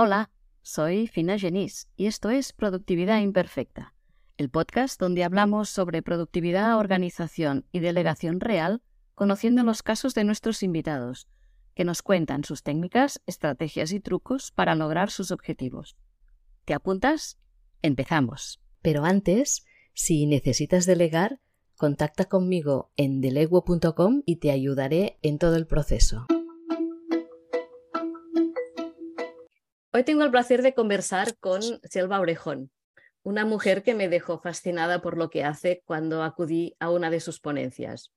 [0.00, 0.30] Hola,
[0.62, 3.94] soy Fina Genís y esto es Productividad Imperfecta,
[4.36, 8.80] el podcast donde hablamos sobre productividad, organización y delegación real,
[9.16, 11.26] conociendo los casos de nuestros invitados,
[11.74, 15.96] que nos cuentan sus técnicas, estrategias y trucos para lograr sus objetivos.
[16.64, 17.36] ¿Te apuntas?
[17.82, 18.60] Empezamos.
[18.82, 21.40] Pero antes, si necesitas delegar,
[21.76, 26.28] contacta conmigo en deleguo.com y te ayudaré en todo el proceso.
[29.90, 32.70] Hoy tengo el placer de conversar con Selva Orejón,
[33.22, 37.20] una mujer que me dejó fascinada por lo que hace cuando acudí a una de
[37.20, 38.12] sus ponencias.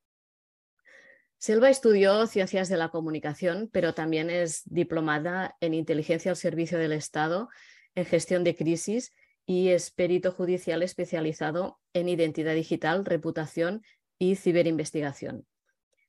[1.38, 6.92] Selva estudió ciencias de la comunicación, pero también es diplomada en inteligencia al servicio del
[6.92, 7.48] Estado,
[7.96, 9.14] en gestión de crisis
[9.46, 13.82] y es perito judicial especializado en identidad digital, reputación
[14.20, 15.48] y ciberinvestigación.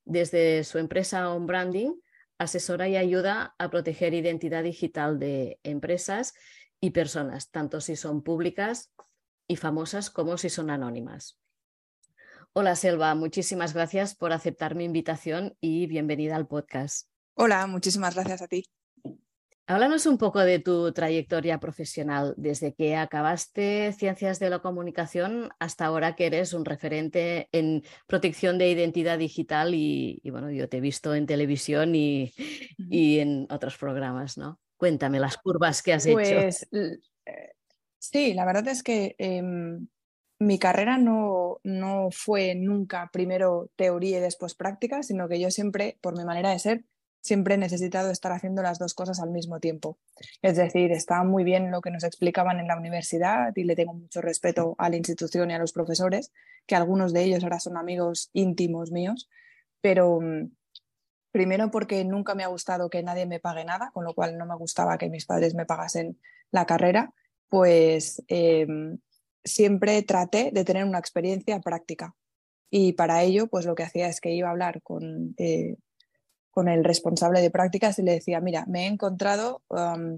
[0.05, 1.93] Desde su empresa On Branding
[2.43, 6.35] asesora y ayuda a proteger identidad digital de empresas
[6.81, 8.93] y personas, tanto si son públicas
[9.49, 11.39] y famosas como si son anónimas.
[12.53, 17.09] Hola Selva, muchísimas gracias por aceptar mi invitación y bienvenida al podcast.
[17.35, 18.67] Hola, muchísimas gracias a ti.
[19.67, 25.87] Háblanos un poco de tu trayectoria profesional, desde que acabaste Ciencias de la Comunicación hasta
[25.87, 30.81] ahora que eres un referente en protección de identidad digital y, bueno, yo te he
[30.81, 32.33] visto en televisión y,
[32.89, 34.59] en otros programas, ¿no?
[34.77, 36.17] Cuéntame las curvas que has hecho.
[36.17, 37.53] Pues eh,
[37.99, 39.87] sí, la verdad es que em,
[40.41, 45.99] mi carrera no, no fue nunca primero teoría y después práctica, sino que yo siempre,
[46.01, 46.85] por mi manera de ser,
[47.23, 49.97] siempre he necesitado estar haciendo las dos cosas al mismo tiempo.
[50.43, 53.95] Es decir, está muy bien lo que nos explicaban en la universidad y le tengo
[53.95, 56.33] mucho respeto a la institución y a los profesores,
[56.67, 59.31] que algunos de ellos ahora son amigos íntimos míos,
[59.81, 60.51] pero mm,
[61.31, 64.45] primero porque nunca me ha gustado que nadie me pague nada, con lo cual no
[64.45, 66.19] me gustaba que mis padres me pagasen
[66.51, 67.15] la carrera,
[67.49, 68.99] pues em,
[69.45, 72.15] siempre traté de tener una experiencia práctica.
[72.69, 75.77] Y para ello, pues lo que hacía es que iba a hablar con eh,
[76.53, 79.63] con el responsable de prácticas y le decía, mira, me he encontrado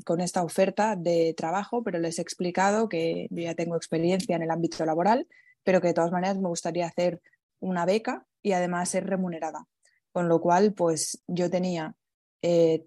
[0.05, 4.43] con esta oferta de trabajo, pero les he explicado que yo ya tengo experiencia en
[4.43, 5.29] el ámbito laboral,
[5.63, 7.23] pero que de todas maneras me gustaría hacer
[7.61, 9.67] una beca y además ser remunerada.
[10.13, 11.95] Con lo cual, pues yo tenía
[12.43, 12.85] eh,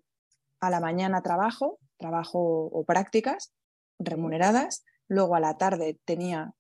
[0.59, 3.53] a la mañana trabajo, trabajo o prácticas
[3.97, 6.53] remuneradas, luego a la tarde tenía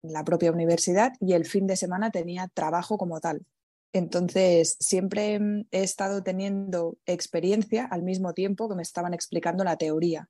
[0.00, 3.44] la propia universidad y el fin de semana tenía trabajo como tal.
[3.92, 9.76] Entonces, siempre mm, he estado teniendo experiencia al mismo tiempo que me estaban explicando la
[9.76, 10.28] teoría.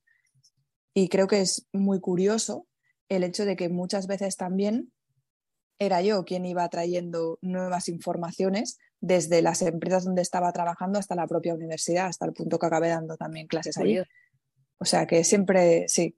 [0.95, 2.67] Y creo que es muy curioso
[3.09, 4.93] el hecho de que muchas veces también
[5.79, 11.27] era yo quien iba trayendo nuevas informaciones desde las empresas donde estaba trabajando hasta la
[11.27, 13.99] propia universidad, hasta el punto que acabé dando también clases allí.
[14.79, 16.17] O sea que siempre, sí,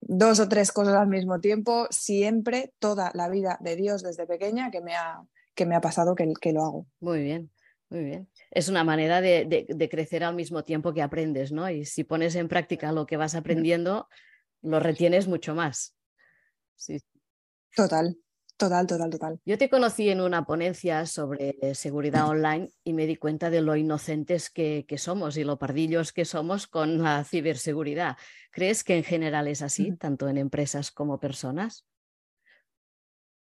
[0.00, 4.70] dos o tres cosas al mismo tiempo, siempre toda la vida de Dios desde pequeña
[4.70, 5.22] que me ha,
[5.54, 6.86] que me ha pasado que, que lo hago.
[7.00, 7.50] Muy bien,
[7.88, 8.28] muy bien.
[8.50, 11.68] Es una manera de, de, crecer al mismo tiempo que aprendes, ¿no?
[11.68, 14.08] Y si pones en práctica lo que vas aprendiendo,
[14.62, 15.96] lo retienes mucho más.
[16.76, 17.00] Sí.
[17.74, 18.16] Total,
[18.56, 19.40] total, total, total.
[19.44, 23.76] Yo te conocí en una ponencia sobre seguridad online y me di cuenta de lo
[23.76, 28.16] inocentes que, que somos y lo pardillos que somos con la ciberseguridad.
[28.50, 31.86] ¿Crees que en general es así, tanto en empresas como personas?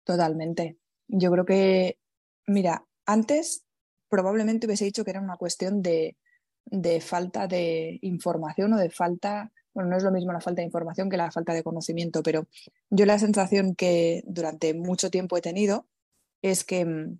[0.04, 0.78] Totalmente.
[1.08, 1.98] Yo creo que,
[2.46, 3.64] mira, antes
[4.08, 6.16] probablemente hubiese dicho que era una cuestión de,
[6.66, 10.66] de falta de información o de falta, bueno, no es lo mismo la falta de
[10.66, 12.46] información que la falta de conocimiento, pero
[12.90, 15.86] yo la sensación que durante mucho tiempo he tenido
[16.42, 17.18] es que mm,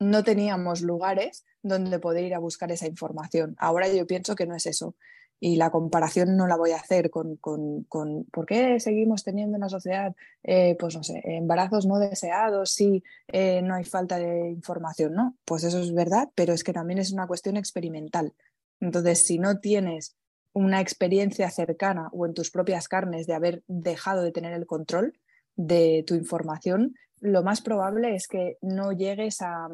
[0.00, 3.54] no teníamos lugares donde poder ir a buscar esa información.
[3.58, 4.96] Ahora yo pienso que no es eso
[5.44, 9.58] y la comparación no la voy a hacer con, con, con por qué seguimos teniendo
[9.58, 14.18] en la sociedad, eh, pues no sé, embarazos no deseados, si eh, no hay falta
[14.18, 15.36] de información, ¿no?
[15.44, 18.32] Pues eso es verdad, pero es que también es una cuestión experimental.
[18.80, 20.16] Entonces, si no tienes
[20.54, 25.12] una experiencia cercana o en tus propias carnes de haber dejado de tener el control
[25.56, 29.68] de tu información, lo más probable es que no llegues a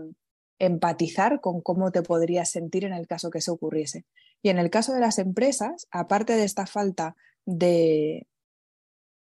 [0.61, 4.05] empatizar con cómo te podrías sentir en el caso que eso ocurriese.
[4.43, 8.29] Y en el caso de las empresas, aparte de esta falta de,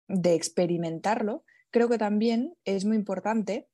[0.07, 3.67] de experimentarlo, creo que también es muy importante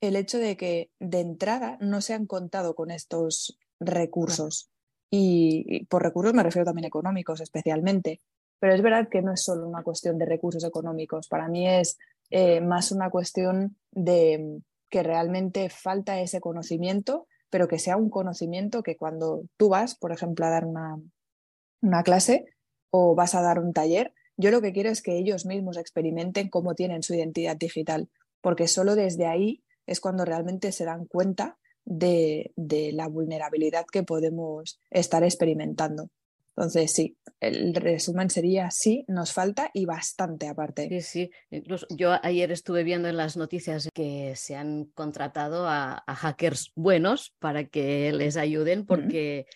[0.00, 4.70] el hecho de que de entrada no se han contado con estos recursos.
[5.10, 8.20] Y, por recursos me refiero también económicos especialmente.
[8.60, 11.28] Pero es verdad que no es solo una cuestión de recursos económicos.
[11.28, 11.98] Para mí es
[12.30, 18.82] eh, más una cuestión de que realmente falta ese conocimiento pero que sea un conocimiento
[18.82, 22.46] que cuando tú vas, por ejemplo, a dar una, clase,
[22.90, 24.12] o vas a dar un taller.
[24.36, 28.08] Yo lo que quiero es que ellos mismos experimenten cómo tienen su identidad digital,
[28.40, 32.52] porque solo desde ahí es cuando realmente se dan cuenta de,
[32.92, 36.10] la vulnerabilidad que podemos estar experimentando.
[36.58, 40.88] Entonces, sí, el resumen sería sí, nos falta y bastante aparte.
[40.88, 41.30] Sí, sí.
[41.50, 47.32] Incluso yo ayer estuve viendo en las noticias que se han contratado a, hackers buenos
[47.38, 49.46] para que les ayuden porque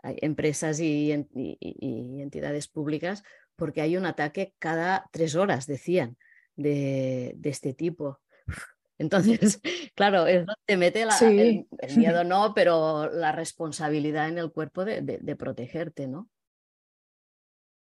[0.00, 3.24] hay empresas y, entidades públicas,
[3.56, 6.16] porque hay un ataque cada tres horas, decían,
[6.54, 8.20] de este tipo.
[8.98, 9.60] Entonces,
[9.94, 11.66] claro, eso te mete el,
[11.96, 16.28] miedo, no, pero la responsabilidad en el cuerpo de, protegerte, ¿no?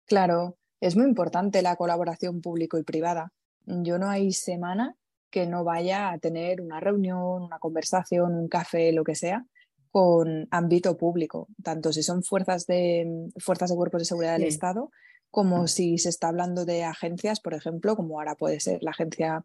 [0.06, 3.32] Claro, es muy importante la colaboración público y privada.
[3.66, 4.96] Yo no hay semana
[5.30, 9.46] que no vaya a tener una reunión, una conversación, un café, lo que sea,
[9.90, 14.90] con ámbito público, tanto si son fuerzas de, fuerzas de cuerpos de seguridad del Estado,
[15.30, 19.44] como si se está hablando de agencias, por ejemplo, como ahora puede ser la Agencia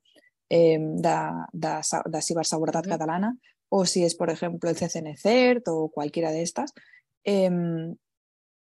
[0.49, 3.37] eh, de, ciberseguridad catalana
[3.69, 6.73] o si es, por ejemplo, el CCNCERT o cualquiera de estas.
[7.23, 7.49] Eh,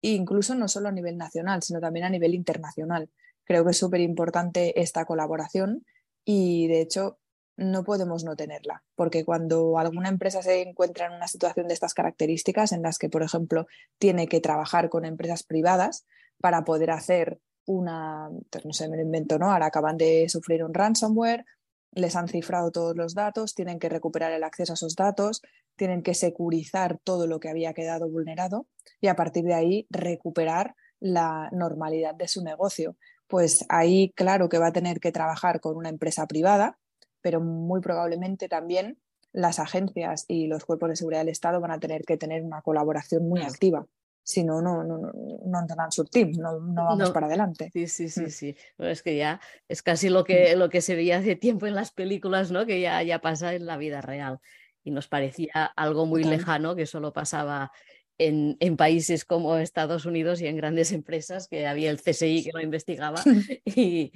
[0.01, 3.09] incluso no solo a nivel nacional, sino también a nivel internacional.
[3.43, 5.85] Creo que es súper importante esta colaboración
[6.23, 7.17] y, de hecho,
[7.57, 11.93] no podemos no tenerla, porque cuando alguna empresa se encuentra en una situación de estas
[11.93, 13.67] características, en las que, por ejemplo,
[13.97, 16.05] tiene que trabajar con empresas privadas
[16.39, 19.51] para poder hacer una, pues no sé, me lo invento, ¿no?
[19.51, 21.45] Ahora acaban de sufrir un ransomware
[21.91, 25.41] les han cifrado todos los datos, tienen que recuperar el acceso a esos datos,
[25.75, 28.67] tienen que securizar todo lo que había quedado vulnerado
[29.01, 32.97] y a partir de ahí recuperar la normalidad de su negocio.
[33.27, 36.77] Pues ahí claro que va a tener que trabajar con una empresa privada,
[37.21, 38.99] pero muy probablemente también
[39.31, 42.61] las agencias y los cuerpos de seguridad del Estado van a tener que tener una
[42.61, 43.85] colaboración muy activa
[44.29, 47.71] si no, no, no, no su team, no, no vamos para adelante.
[47.73, 48.29] Sí, sí, sí, mm.
[48.29, 48.55] sí.
[48.77, 51.91] es que ya es casi lo que, lo que se veía hace tiempo en las
[51.91, 52.67] películas, ¿no?
[52.67, 54.39] Que ya, ya pasa en la vida real.
[54.83, 57.71] Y nos parecía algo muy lejano que solo pasaba
[58.19, 62.51] en, en, países como Estados Unidos y en grandes empresas, que había el CSI que
[62.53, 63.23] lo investigaba
[63.65, 64.11] y,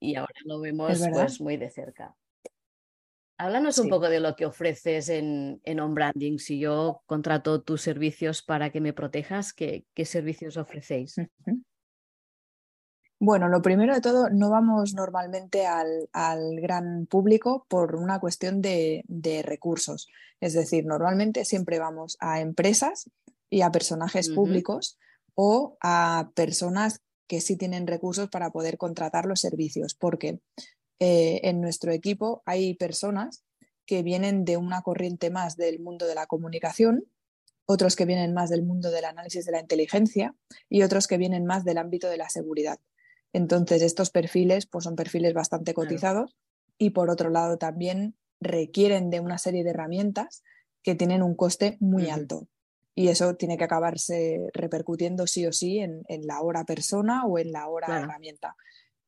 [0.00, 2.16] y ahora lo vemos pues, muy de cerca.
[3.36, 6.38] Háblanos un poco de lo que ofreces en, en On Branding.
[6.38, 11.16] Si yo contrato tus servicios para que me protejas, ¿qué, servicios ofrecéis?
[13.18, 16.08] Bueno, lo primero de todo, no vamos normalmente al,
[16.60, 19.02] gran público por una cuestión de,
[19.44, 20.08] recursos.
[20.40, 23.10] Es decir, normalmente siempre vamos a empresas
[23.50, 24.98] y a personajes públicos
[25.34, 29.94] o a personas que sí tienen recursos para poder contratar los servicios.
[29.94, 30.40] Porque
[31.00, 33.44] eh, en nuestro equipo hay personas
[33.86, 37.04] que vienen de una corriente más del mundo de la comunicación,
[37.66, 40.34] otros que vienen más del mundo del análisis de la inteligencia
[40.68, 42.78] y otros que vienen más del ámbito de la seguridad.
[43.32, 46.36] Entonces, estos perfiles pues, son perfiles bastante cotizados
[46.78, 50.42] y por otro lado también requieren de una serie de herramientas
[50.82, 52.46] que tienen un coste muy alto.
[52.94, 57.50] Y eso tiene que acabarse repercutiendo sí o sí en, la hora persona o en
[57.50, 58.54] la hora herramienta.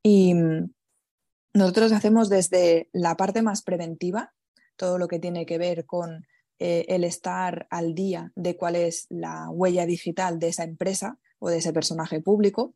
[0.02, 0.34] Y,
[1.56, 4.34] nosotros hacemos desde la parte más preventiva,
[4.76, 6.26] todo lo que tiene que ver con
[6.58, 11.48] eh, el estar al día de cuál es la huella digital de esa empresa o
[11.48, 12.74] de ese personaje público.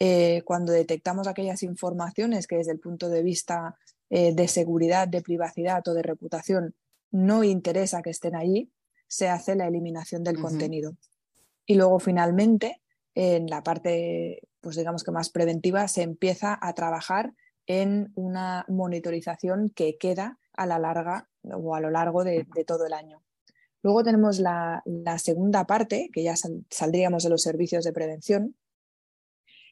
[0.00, 3.76] Eh, cuando detectamos aquellas informaciones que desde el punto de vista
[4.08, 6.74] eh, de seguridad, de privacidad o de reputación
[7.12, 8.72] no interesa que estén allí,
[9.06, 10.96] se hace la eliminación del contenido.
[11.64, 12.80] Y luego finalmente,
[13.14, 17.34] en la parte, pues digamos que más preventiva, se empieza a trabajar
[17.66, 22.92] en una monitorización que queda a la larga o a lo largo de, todo el
[22.92, 23.22] año.
[23.82, 24.82] Luego tenemos la,
[25.18, 28.56] segunda parte, que ya saldríamos de los servicios de prevención,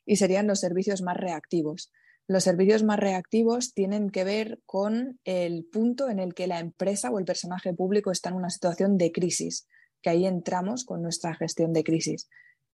[0.07, 1.93] y serían los servicios más reactivos.
[2.27, 7.11] Los servicios más reactivos tienen que ver con el punto en el que la empresa
[7.11, 9.67] o el personaje público está en una situación de crisis,
[10.01, 12.29] que ahí entramos con nuestra gestión de crisis.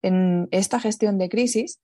[0.01, 1.79] En esta gestión de crisis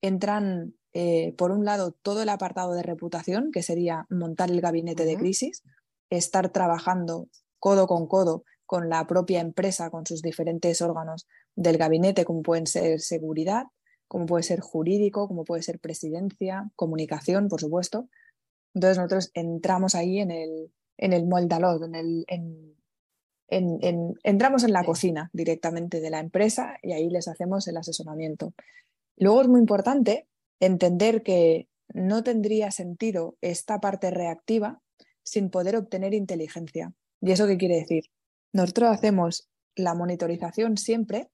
[0.00, 5.04] entran eh, por un lado, todo el apartado de reputación, que sería montar el gabinete
[5.04, 5.64] de crisis,
[6.08, 12.24] estar trabajando codo con codo con la propia empresa, con sus diferentes órganos del gabinete,
[12.24, 13.64] como pueden ser seguridad,
[14.06, 18.08] como puede ser jurídico, como puede ser presidencia, comunicación, por supuesto.
[18.74, 22.24] Entonces nosotros entramos ahí en el, en el en el,
[23.48, 28.54] en, entramos en la cocina directamente de la empresa y ahí les hacemos el asesoramiento.
[29.16, 30.28] Luego es muy importante
[30.60, 34.80] entender que no tendría sentido esta parte reactiva
[35.22, 36.92] sin poder obtener inteligencia.
[37.20, 38.04] ¿Y eso qué quiere decir?
[38.52, 41.30] Nosotros hacemos la monitorización siempre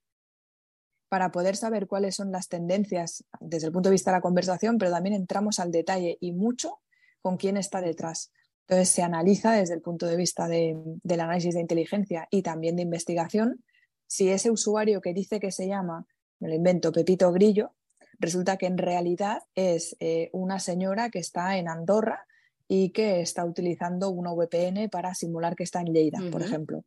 [1.08, 4.78] para poder saber cuáles son las tendencias desde el punto de vista de la conversación,
[4.78, 6.80] pero también entramos al detalle y mucho
[7.20, 8.32] con quién está detrás.
[8.68, 12.82] Entonces se analiza desde el punto de vista del análisis de inteligencia y también de
[12.82, 13.64] investigación
[14.10, 16.04] si ese usuario que dice que se llama,
[16.40, 17.74] me lo invento, Pepito Grillo,
[18.20, 22.26] resulta que en realidad es eh, una señora que está en Andorra
[22.68, 26.84] y que está utilizando una VPN para simular que está en Lleida, por ejemplo.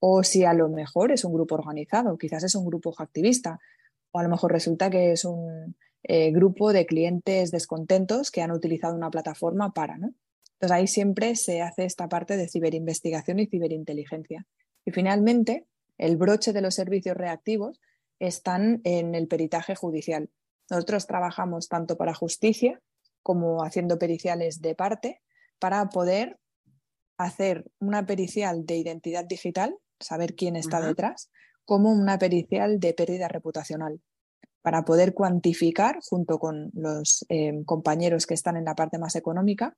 [0.00, 3.58] O si a lo mejor es un grupo organizado, quizás es un grupo activista,
[4.10, 8.50] o a lo mejor resulta que es un eh, grupo de clientes descontentos que han
[8.50, 10.12] utilizado una plataforma para, ¿no?
[10.54, 14.46] Entonces ahí siempre se hace esta parte de ciberinvestigación y ciberinteligencia.
[14.84, 15.66] Y finalmente,
[15.98, 17.80] el broche de los servicios reactivos
[18.18, 20.28] están en el peritaje judicial.
[20.72, 22.80] Nosotros trabajamos tanto para justicia
[23.22, 25.20] como haciendo periciales de parte
[25.58, 26.38] para poder
[27.18, 31.30] hacer una pericial de identidad digital saber quién está detrás,
[31.66, 34.00] como una pericial de pérdida reputacional,
[34.62, 39.76] para poder cuantificar, junto con los eh, compañeros que están en la parte más económica,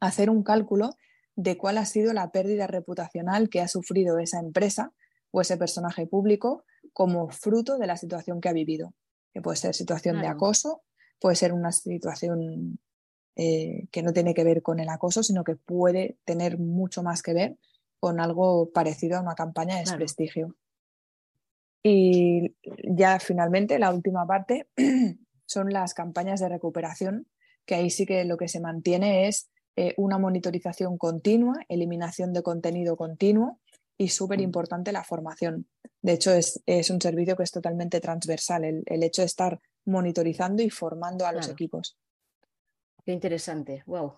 [0.00, 0.88] hacer un cálculo
[1.36, 4.94] de cuál ha sido la pérdida reputacional que ha sufrido esa empresa
[5.32, 8.94] o ese personaje público como fruto de la situación que ha vivido,
[9.32, 10.82] que puede ser situación de acoso,
[11.20, 12.78] puede ser una situación
[13.36, 17.22] eh, que no tiene que ver con el acoso, sino que puede tener mucho más
[17.22, 17.56] que ver
[18.00, 20.56] con algo parecido a una campaña de desprestigio.
[21.82, 24.68] Y ya finalmente la última parte
[25.46, 27.26] son las campañas de recuperación,
[27.64, 32.42] que ahí sí que lo que se mantiene es eh, una monitorización continua, eliminación de
[32.42, 33.60] contenido continuo
[33.98, 35.66] y súper importante la formación.
[36.00, 40.70] De hecho, es, un servicio que es totalmente transversal, el, hecho de estar monitorizando y
[40.70, 41.98] formando a los equipos.
[43.04, 44.14] Qué interesante, wow.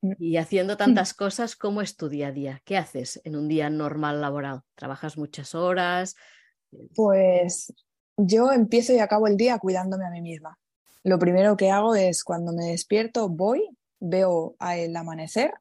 [0.00, 0.12] Mm.
[0.20, 2.62] Y haciendo tantas cosas, ¿cómo es tu día a día?
[2.64, 4.62] ¿Qué haces en un día normal laboral?
[4.76, 6.14] ¿Trabajas muchas horas?
[6.94, 7.72] Pues
[8.16, 10.58] yo empiezo y acabo el día cuidándome a mí misma.
[11.04, 13.66] Lo primero que hago es cuando me despierto, voy,
[13.98, 15.52] veo el amanecer,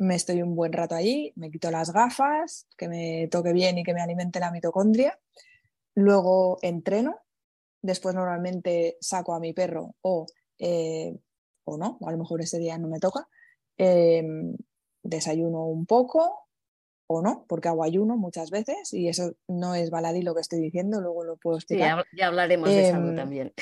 [0.00, 3.84] me estoy un buen rato allí, me quito las gafas, que me toque bien y
[3.84, 5.18] que me alimente la mitocondria.
[5.94, 7.20] Luego entreno,
[7.82, 10.24] después normalmente saco a mi perro o,
[10.58, 11.14] eh,
[11.64, 13.28] o no, o a lo mejor ese día no me toca.
[13.76, 14.56] Em,
[15.02, 16.48] desayuno un poco
[17.06, 20.60] o no, porque hago ayuno muchas veces y eso no es baladí lo que estoy
[20.60, 22.06] diciendo, luego lo puedo explicar.
[22.16, 23.52] ya, hablaremos de eso em, también.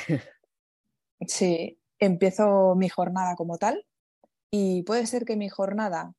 [1.27, 3.85] sí, empiezo mi jornada como tal
[4.51, 6.15] y puede ser que mi jornada,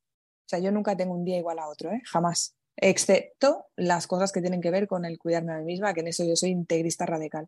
[0.50, 2.02] o sea, yo nunca tengo un día igual a otro, ¿eh?
[2.06, 6.00] jamás, excepto las cosas que tienen que ver con el cuidarme a mí misma, que
[6.00, 7.48] en eso yo soy integrista radical.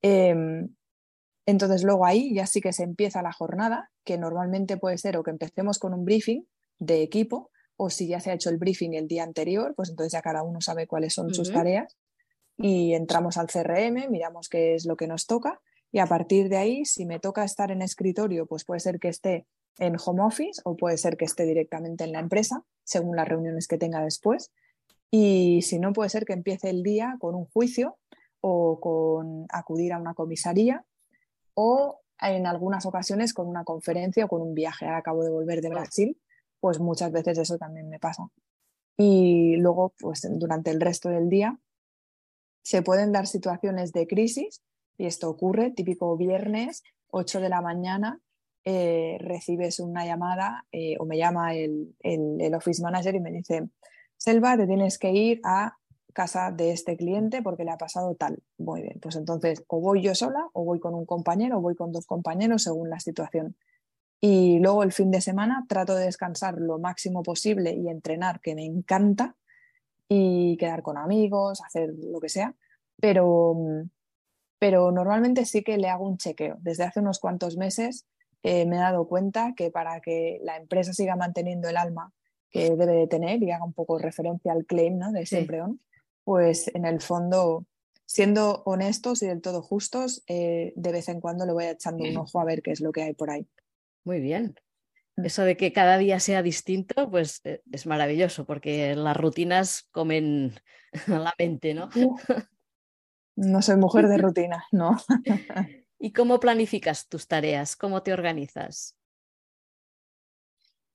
[0.00, 0.74] Em,
[1.44, 5.22] entonces luego ahí ya sí que se empieza la jornada, que normalmente puede ser o
[5.22, 6.46] que empecemos con un briefing
[6.78, 10.14] de equipo, o si ya se ha hecho el briefing el día anterior, pues entonces
[10.14, 11.94] ya cada uno sabe cuáles son sus tareas
[12.56, 15.60] y entramos al CRM, miramos qué es lo que nos toca
[15.92, 19.08] y a partir de ahí, si me toca estar en escritorio, pues puede ser que
[19.08, 19.46] esté
[19.78, 23.68] en home office o puede ser que esté directamente en la empresa, según las reuniones
[23.68, 24.52] que tenga después.
[25.10, 27.98] Y si no, puede ser que empiece el día con un juicio
[28.40, 30.84] o con acudir a una comisaría
[31.54, 34.86] o en algunas ocasiones con una conferencia o con un viaje.
[34.86, 36.20] Ahora acabo de volver de Brasil,
[36.60, 38.28] pues muchas veces eso también me pasa.
[38.96, 41.58] Y luego, pues durante el resto del día,
[42.62, 44.62] se pueden dar situaciones de crisis
[44.96, 48.20] y esto ocurre, típico viernes, 8 de la mañana,
[48.64, 53.68] eh, recibes una llamada eh, o me llama el, el, office manager y me dice,
[54.16, 55.76] Selva, te tienes que ir a
[56.12, 58.42] casa de este cliente porque le ha pasado tal.
[58.58, 61.74] Muy bien, pues entonces o voy yo sola o voy con un compañero o voy
[61.74, 63.56] con dos compañeros según la situación.
[64.20, 68.54] Y luego el fin de semana trato de descansar lo máximo posible y entrenar, que
[68.54, 69.36] me encanta,
[70.08, 72.54] y quedar con amigos, hacer lo que sea,
[73.00, 73.56] pero,
[74.58, 76.56] pero normalmente sí que le hago un chequeo.
[76.60, 78.06] Desde hace unos cuantos meses
[78.44, 82.12] eh, me he dado cuenta que para que la empresa siga manteniendo el alma
[82.50, 85.12] que debe de tener y haga un poco referencia al claim ¿no?
[85.12, 85.80] de siempre on,
[86.24, 87.64] pues en el fondo,
[88.04, 92.16] siendo honestos y del todo justos, eh, de vez en cuando le voy echando un
[92.18, 93.48] ojo a ver qué es lo que hay por ahí.
[94.04, 94.54] Muy bien.
[95.16, 95.24] Mm.
[95.24, 100.52] Eso de que cada día sea distinto, pues eh, es maravilloso, porque las rutinas comen
[101.06, 101.88] la mente, ¿no?
[103.36, 104.98] No soy mujer de rutina, no.
[106.04, 107.76] ¿Y cómo planificas tus tareas?
[107.76, 108.94] ¿Cómo te organizas?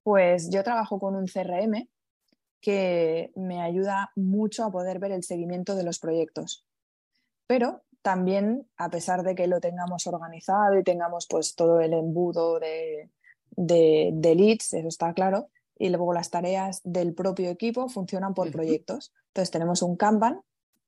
[0.03, 1.89] Pues yo trabajo con un CRM
[2.61, 6.63] que me ayuda mucho a poder ver el seguimiento de los proyectos.
[7.47, 12.59] Pero también, a pesar de que lo tengamos organizado y tengamos pues todo el embudo
[12.59, 13.09] de,
[13.49, 19.11] de, leads, eso está claro, y luego las tareas del propio equipo funcionan por proyectos.
[19.29, 20.41] Entonces tenemos un Kanban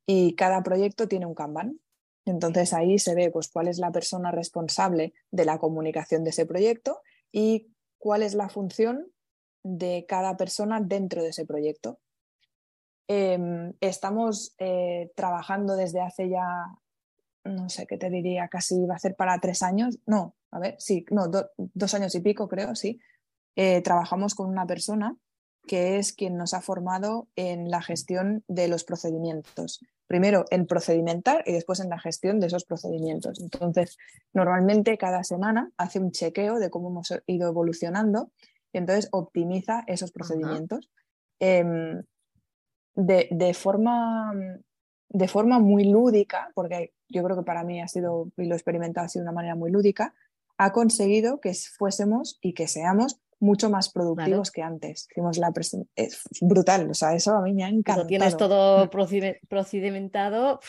[0.05, 1.79] y cada proyecto tiene un Kanban.
[2.25, 6.45] Entonces ahí se ve pues, cuál es la persona responsable de la comunicación de ese
[6.45, 7.01] proyecto
[7.31, 9.07] y cuál es la función
[9.63, 11.99] de cada persona dentro de ese proyecto.
[13.07, 16.47] Em, estamos eh, trabajando desde hace ya,
[17.43, 20.75] no sé qué te diría, casi va a ser para tres años, no, a ver,
[20.79, 22.99] sí, no, dos años y pico creo, sí.
[23.55, 25.17] Eh, trabajamos con una persona
[25.67, 29.79] que es quien nos ha formado en la gestión de los procedimientos.
[30.07, 33.39] Primero en procedimentar y después en la gestión de esos procedimientos.
[33.39, 33.97] Entonces,
[34.33, 38.31] normalmente cada semana hace un chequeo de cómo hemos ido evolucionando
[38.73, 40.89] y entonces optimiza esos procedimientos.
[41.39, 42.03] Em,
[42.95, 44.33] de, forma,
[45.09, 48.57] de forma muy lúdica, porque yo creo que para mí ha sido, y lo he
[48.57, 50.13] experimentado así de una manera muy lúdica,
[50.57, 55.07] ha conseguido que fuésemos y que seamos mucho más productivos que antes.
[55.15, 55.51] la
[55.95, 57.95] es brutal, o sea, eso a mí me ha encantado.
[57.97, 58.89] Cuando tienes todo
[59.49, 60.59] procedimentado,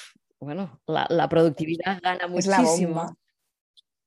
[0.40, 3.16] bueno, la, productividad gana muchísimo.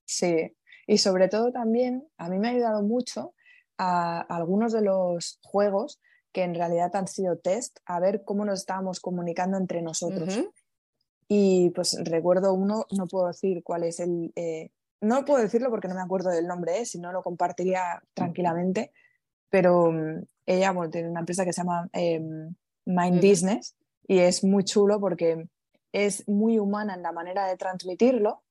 [0.03, 0.53] Sí,
[0.87, 3.33] y sobre todo también a mí me ha ayudado mucho
[3.77, 8.59] a algunos de los juegos que en realidad han sido test, a ver cómo nos
[8.59, 10.37] estábamos comunicando entre nosotros.
[11.27, 14.71] Y pues recuerdo uno, no puedo decir cuál es el, eh,
[15.05, 16.85] no puedo decirlo porque no me acuerdo del nombre, ¿eh?
[16.85, 18.91] si no lo compartiría tranquilamente,
[19.49, 22.53] pero mm, ella tiene una empresa que se llama em,
[22.85, 23.75] Mind Business
[24.07, 25.47] y es muy chulo porque
[25.91, 28.43] es muy humana en la manera de transmitirlo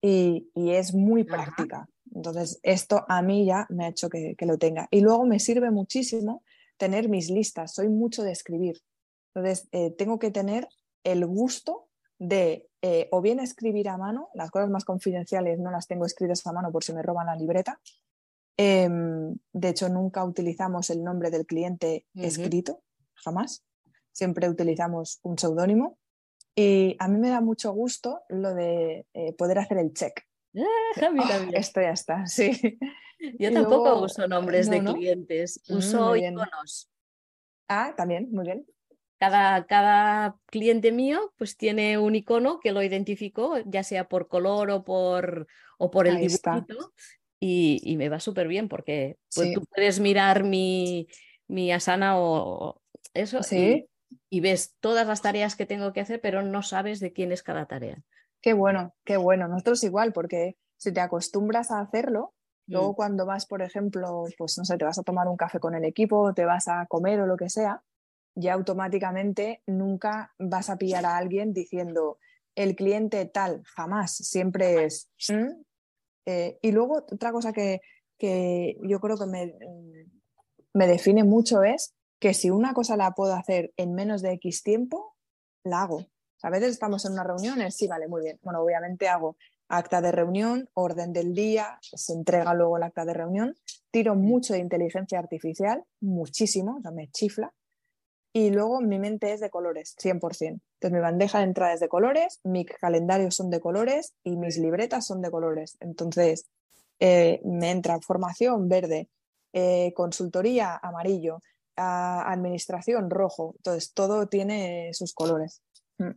[0.00, 1.88] y, es muy práctica.
[2.14, 4.88] Entonces, esto a mí ya me ha hecho que, lo tenga.
[4.90, 6.42] Y luego me sirve muchísimo
[6.76, 8.80] tener mis listas, soy mucho de escribir.
[9.34, 10.68] Entonces, eh, tengo que tener
[11.04, 11.88] el gusto
[12.18, 16.46] de eh, o bien escribir a mano, las cosas más confidenciales no las tengo escritas
[16.46, 17.80] a mano por si me roban la libreta.
[18.56, 22.82] Em, de hecho, nunca utilizamos el nombre del cliente escrito,
[23.14, 23.64] jamás.
[24.12, 25.98] Siempre utilizamos un seudónimo.
[26.54, 30.22] Y a mí me da mucho gusto lo de eh, poder hacer el check.
[31.00, 32.50] Ah, esto ya está, sí.
[33.38, 36.90] Yo tampoco uso nombres de clientes, mm, uso iconos.
[37.68, 38.66] Ah, también, muy bien.
[39.18, 44.70] Cada, cada, cliente mío pues tiene un icono que lo identifico, ya sea por color
[44.70, 46.92] o por, o por el dibujito,
[47.40, 51.08] y, y, me va súper bien porque pues, tú puedes mirar mi,
[51.48, 52.80] mi asana o
[53.14, 53.88] eso ¿Sí?
[54.30, 57.42] y, ves todas las tareas que tengo que hacer, pero no sabes de quién es
[57.42, 58.02] cada tarea.
[58.40, 59.48] Qué bueno, qué bueno.
[59.48, 62.34] Nosotros igual, porque si te acostumbras a hacerlo,
[62.66, 62.94] luego mm.
[62.94, 65.84] cuando vas, por ejemplo, pues no sé, te vas a tomar un café con el
[65.84, 67.82] equipo, te vas a comer o lo que sea,
[68.38, 72.18] ya automáticamente nunca vas a pillar a alguien diciendo
[72.54, 75.10] el cliente tal, jamás, siempre es...
[76.26, 77.80] Eh, y luego otra cosa que,
[78.20, 79.54] yo creo que me,
[80.74, 84.62] me define mucho es que si una cosa la puedo hacer en menos de X
[84.62, 85.16] tiempo,
[85.64, 86.06] la hago.
[86.42, 88.38] a veces estamos en una reunión, sí, vale, muy bien.
[88.42, 89.36] Bueno, obviamente hago
[89.68, 93.54] acta de reunión, orden del día, se entrega luego el acta de reunión.
[93.90, 97.52] Tiro mucho de inteligencia artificial, muchísimo, o sea, me chifla
[98.32, 100.60] y luego mi mente es de colores, 100%.
[100.80, 104.58] Entonces mi bandeja de entrada es de colores, mis calendarios son de colores y mis
[104.58, 105.76] libretas son de colores.
[105.80, 106.48] Entonces
[107.00, 109.08] eh, me entra formación verde,
[109.52, 111.40] eh, consultoría amarillo,
[111.76, 113.54] administración rojo.
[113.58, 115.62] Entonces todo tiene sus colores.
[115.98, 116.10] Mm.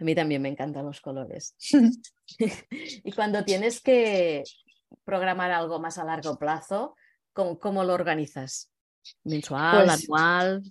[0.00, 1.56] A mí también me encantan los colores.
[2.38, 4.44] y cuando tienes que
[5.04, 6.94] programar algo más a largo plazo,
[7.32, 8.70] cómo lo organizas?
[9.24, 10.62] Mensual, pues, anual.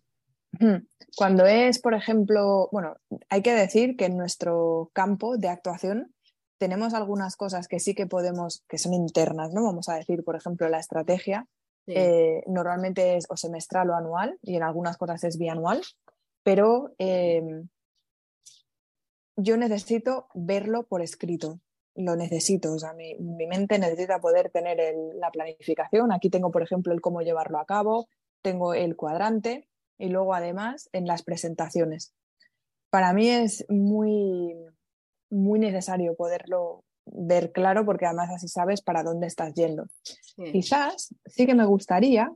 [1.16, 2.96] Cuando es, por ejemplo, bueno,
[3.30, 6.14] hay que decir que en nuestro campo de actuación
[6.58, 9.64] tenemos algunas cosas que sí que podemos, que son internas, ¿no?
[9.64, 11.48] Vamos a decir, por ejemplo, la estrategia.
[11.90, 15.82] Eh, normalmente es o semestral o anual y en algunas cosas es bianual,
[16.44, 17.70] pero em,
[19.38, 21.62] yo necesito verlo por escrito
[21.98, 23.16] lo necesito, o sea, mi,
[23.48, 24.78] mente necesita poder tener
[25.16, 26.12] la planificación.
[26.12, 28.08] Aquí tengo, por ejemplo, el cómo llevarlo a cabo,
[28.42, 32.14] tengo el cuadrante y luego además en las presentaciones.
[32.90, 34.56] Para mí es muy,
[35.30, 39.88] muy necesario poderlo ver claro porque además así sabes para dónde estás yendo.
[40.52, 42.32] Quizás sí que me gustaría,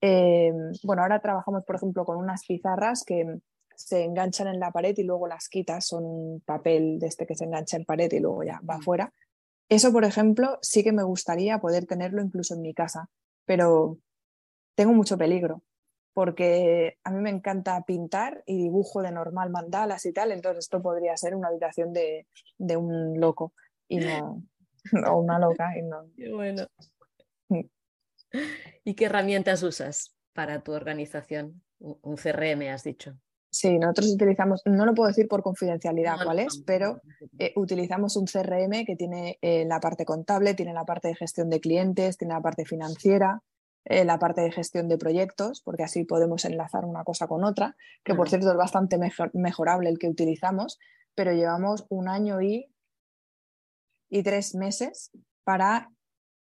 [0.00, 3.40] eh, bueno, ahora trabajamos por ejemplo con unas pizarras que
[3.76, 7.34] se enganchan en la pared y luego las quitas, son un papel de este que
[7.34, 8.80] se engancha en pared y luego ya va mm.
[8.80, 9.12] afuera.
[9.68, 13.08] Eso, por ejemplo, sí que me gustaría poder tenerlo incluso en mi casa,
[13.46, 13.98] pero
[14.74, 15.62] tengo mucho peligro
[16.12, 20.82] porque a mí me encanta pintar y dibujo de normal mandalas y tal, entonces esto
[20.82, 22.26] podría ser una habitación de,
[22.76, 23.52] un loco
[23.88, 24.42] y no,
[25.08, 25.76] o una loca.
[25.78, 26.10] Y no.
[26.16, 26.66] Qué bueno.
[27.48, 27.60] Mm.
[28.84, 31.62] ¿Y qué herramientas usas para tu organización?
[31.78, 33.16] Un CRM, has dicho.
[33.52, 37.00] Sí, nosotros utilizamos, no lo puedo decir por confidencialidad cuál es, pero
[37.38, 41.50] eh, utilizamos un CRM que tiene eh, la parte contable, tiene la parte de gestión
[41.50, 43.42] de clientes, tiene la parte financiera,
[43.84, 47.76] eh, la parte de gestión de proyectos, porque así podemos enlazar una cosa con otra,
[48.04, 48.98] que por cierto es bastante
[49.32, 50.78] mejorable el que utilizamos,
[51.14, 52.66] pero llevamos un año y,
[54.10, 55.10] y tres meses
[55.44, 55.90] para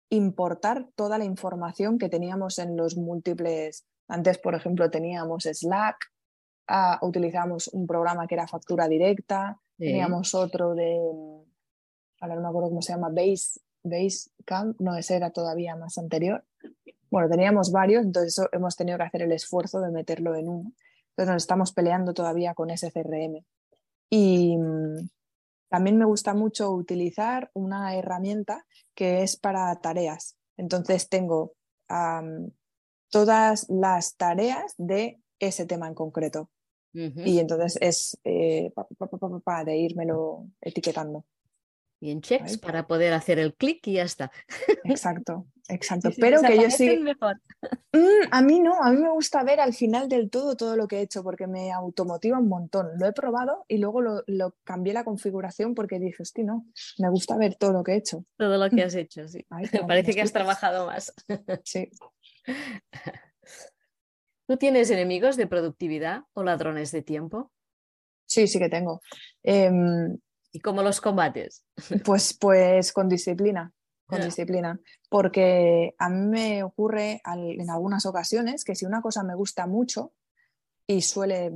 [0.09, 3.87] importar toda la información que teníamos en los múltiples.
[4.09, 5.97] Antes, por ejemplo, teníamos Slack,
[6.69, 10.97] ah, utilizamos un programa que era factura directa, teníamos otro de,
[12.21, 15.99] a ver, no me acuerdo cómo se llama, Base, Basecamp, no, ese era todavía más
[15.99, 16.45] anterior.
[17.11, 20.73] Bueno, teníamos varios, entonces hemos tenido que hacer el esfuerzo de meterlo en uno.
[21.11, 23.45] Entonces nos estamos peleando todavía con ese CRM.
[24.11, 25.09] Y mm,
[25.69, 30.37] también me gusta mucho utilizar una herramienta que es para tareas.
[30.57, 31.53] Entonces tengo
[33.11, 36.51] todas las tareas de ese tema en concreto.
[36.93, 38.73] Y entonces es eh,
[39.67, 41.27] de irmelo etiquetando
[42.01, 44.31] y en checks para poder hacer el clic y ya está.
[44.85, 46.11] Exacto, exacto.
[46.19, 46.99] Pero que yo sí.
[47.93, 50.87] Mm, a mí no, a mí me gusta ver al final del todo todo lo
[50.87, 52.89] que he hecho porque me automotiva un montón.
[52.99, 54.25] Lo he probado y luego lo,
[54.65, 56.67] cambié la configuración porque dije, hostia, no,
[56.99, 58.25] me gusta ver todo lo que he hecho.
[58.37, 59.45] Todo lo que has hecho, sí.
[59.89, 61.13] Parece que has trabajado más.
[61.65, 61.91] Sí.
[64.47, 67.51] ¿Tú tienes enemigos de productividad o ladrones de tiempo?
[68.27, 69.01] Sí, sí que tengo.
[69.43, 70.17] Em,
[70.53, 71.65] ¿Y cómo los combates?
[72.05, 73.73] Pues, pues con disciplina,
[74.07, 74.81] con disciplina.
[75.09, 80.13] Porque a mí me ocurre en algunas ocasiones que si una cosa me gusta mucho,
[80.87, 81.53] y suele,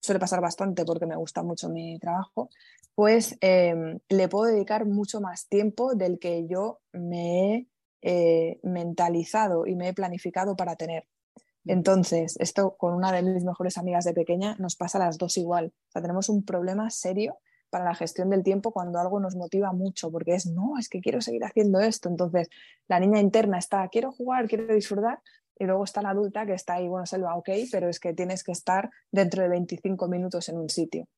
[0.00, 2.48] suele pasar bastante porque me gusta mucho mi trabajo,
[2.94, 7.68] pues em, le puedo dedicar mucho más tiempo del que yo me he
[8.02, 11.06] eh, mentalizado y me he planificado para tener.
[11.64, 15.36] Entonces, esto con una de mis mejores amigas de pequeña nos pasa a las dos
[15.36, 15.72] igual.
[15.88, 17.38] O sea, tenemos un problema serio
[17.72, 21.00] para la gestión del tiempo cuando algo nos motiva mucho, porque es, no, es que
[21.00, 22.10] quiero seguir haciendo esto.
[22.10, 22.50] Entonces,
[22.86, 25.20] la niña interna está, quiero jugar, quiero disfrutar,
[25.58, 27.98] y luego está la adulta que está ahí, bueno, se lo va ok, pero es
[27.98, 31.08] que tienes que estar dentro de 25 minutos en un sitio.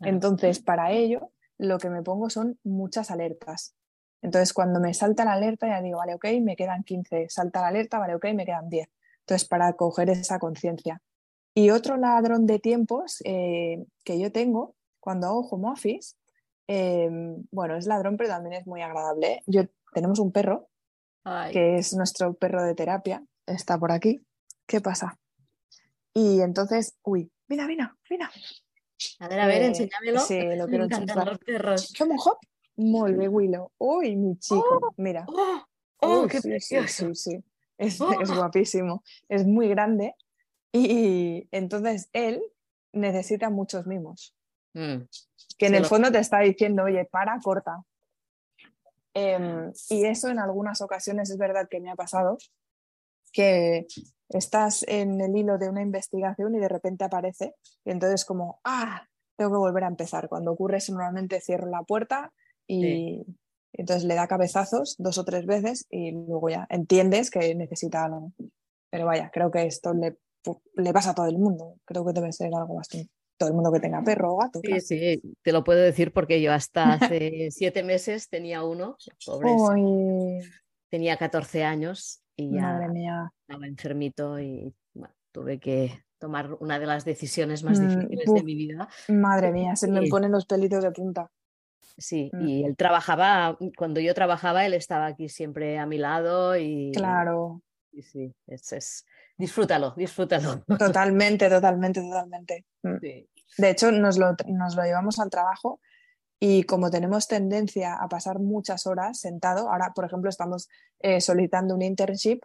[0.00, 3.74] Entonces, para ello, lo que me pongo son muchas alertas.
[4.22, 7.68] Entonces, cuando me salta la alerta, ya digo, vale, ok, me quedan 15, salta la
[7.68, 8.88] alerta, vale, ok, me quedan 10.
[9.20, 11.02] Entonces, para coger esa conciencia.
[11.54, 16.16] Y otro ladrón de tiempos eh, que yo tengo cuando hago home office,
[16.66, 19.42] em, bueno, es ladrón, pero también es muy agradable.
[19.46, 20.68] Yo, tenemos un perro,
[21.52, 24.24] que es nuestro perro de terapia, está por aquí.
[24.66, 25.18] ¿Qué pasa?
[26.14, 28.30] Y entonces, uy, mira, mira, mira.
[29.20, 30.20] A ver, a ver, eh, enséñamelo.
[30.20, 31.38] Sí, lo quiero enseñar.
[31.98, 32.38] ¿Cómo hop?
[32.76, 33.72] Muy Willow.
[33.78, 35.26] Uy, mi chico, oh, mira.
[35.28, 35.62] ¡Oh,
[36.00, 37.14] oh qué sí, precioso!
[37.14, 37.44] Sí, sí,
[37.76, 38.20] es, oh.
[38.20, 39.02] es, guapísimo.
[39.28, 40.14] Es muy grande
[40.72, 42.42] y entonces él
[42.92, 44.34] necesita muchos mimos.
[44.74, 45.02] Mm.
[45.56, 47.82] Que en el fondo te está diciendo, oye, para, corta.
[49.14, 52.38] Em, y eso en algunas ocasiones es verdad que me ha pasado,
[53.32, 53.86] que
[54.28, 57.54] estás en el hilo de una investigación y de repente aparece,
[57.84, 60.28] y entonces como, ah, tengo que volver a empezar.
[60.28, 62.32] Cuando ocurre eso normalmente cierro la puerta
[62.66, 63.24] y
[63.72, 68.32] entonces le da cabezazos dos o tres veces y luego ya entiendes que necesita algo.
[68.90, 70.18] Pero vaya, creo que esto le,
[70.74, 71.76] le pasa a todo el mundo.
[71.84, 74.60] Creo que debe ser algo bastante todo el mundo que tenga perro o gato.
[74.62, 78.96] Sí, sí, te lo puedo decir porque yo hasta hace siete meses tenía uno,
[80.90, 82.80] tenía 14 años y ya
[83.46, 84.74] estaba enfermito y
[85.32, 88.88] tuve que tomar una de las decisiones más mm, difíciles de mi vida.
[89.08, 91.30] Madre mía, se me ponen los pelitos de punta.
[91.96, 92.48] Sí, mm.
[92.48, 96.92] y él trabajaba, cuando yo trabajaba, él estaba aquí siempre a mi lado y...
[96.94, 97.62] Claro.
[97.92, 99.04] Sí, sí, es,
[99.38, 100.64] disfrútalo, disfrútalo.
[100.78, 102.66] Totalmente, totalmente, totalmente.
[102.82, 102.96] Mm.
[103.58, 104.36] De hecho, nos lo,
[104.84, 105.80] llevamos al trabajo
[106.40, 110.68] y como tenemos tendencia a pasar muchas horas sentado, ahora, por ejemplo, estamos
[111.00, 112.40] eh, solicitando un internship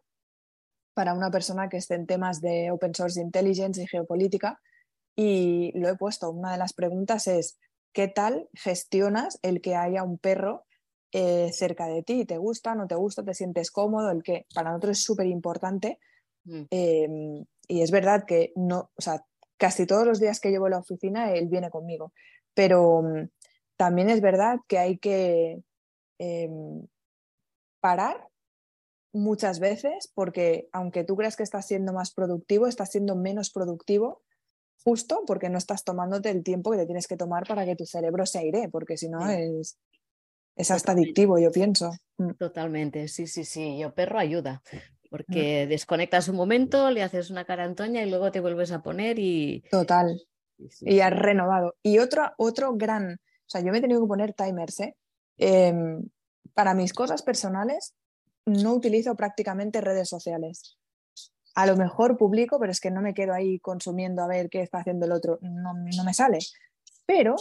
[0.94, 4.62] para una persona que esté en temas de open source intelligence y geopolítica
[5.16, 6.30] y lo he puesto.
[6.32, 7.60] Una de las preguntas es,
[7.94, 10.66] ¿qué tal gestionas el que haya un perro
[11.12, 12.26] eh, cerca de ti?
[12.26, 14.12] ¿Te gusta, no te gusta, te sientes cómodo?
[14.12, 16.00] El que para nosotros es súper importante.
[16.46, 16.64] Mm.
[16.70, 19.26] Em, y es verdad que no, o sea,
[19.58, 22.14] casi todos los días que llevo a la oficina él viene conmigo.
[22.54, 23.30] Pero mm,
[23.78, 25.62] también es verdad que hay que
[26.20, 26.88] em,
[27.80, 28.28] parar
[29.14, 34.22] muchas veces porque aunque tú creas que estás siendo más productivo, estás siendo menos productivo
[34.84, 37.86] justo porque no estás tomándote el tiempo que te tienes que tomar para que tu
[37.86, 39.78] cerebro se aire, porque si no es,
[40.56, 41.92] es hasta adictivo, yo pienso.
[42.18, 42.32] Mm.
[42.34, 43.78] Totalmente, sí, sí, sí.
[43.80, 44.62] Yo perro ayuda
[45.14, 49.20] porque desconectas un momento, le haces una cara Antoña y luego te vuelves a poner
[49.20, 49.64] y...
[49.70, 50.20] Total.
[50.58, 51.76] y has renovado.
[51.84, 54.96] Y otro, otro gran, o sea, yo me he tenido que poner timers, ¿eh?
[55.38, 56.10] Em,
[56.56, 57.94] para mis cosas personales
[58.48, 60.80] no utilizo prácticamente redes sociales.
[61.54, 64.64] A lo mejor publico, pero es que no me quedo ahí consumiendo a ver qué
[64.64, 66.40] está haciendo el otro, no, no me sale.
[67.06, 67.36] Pero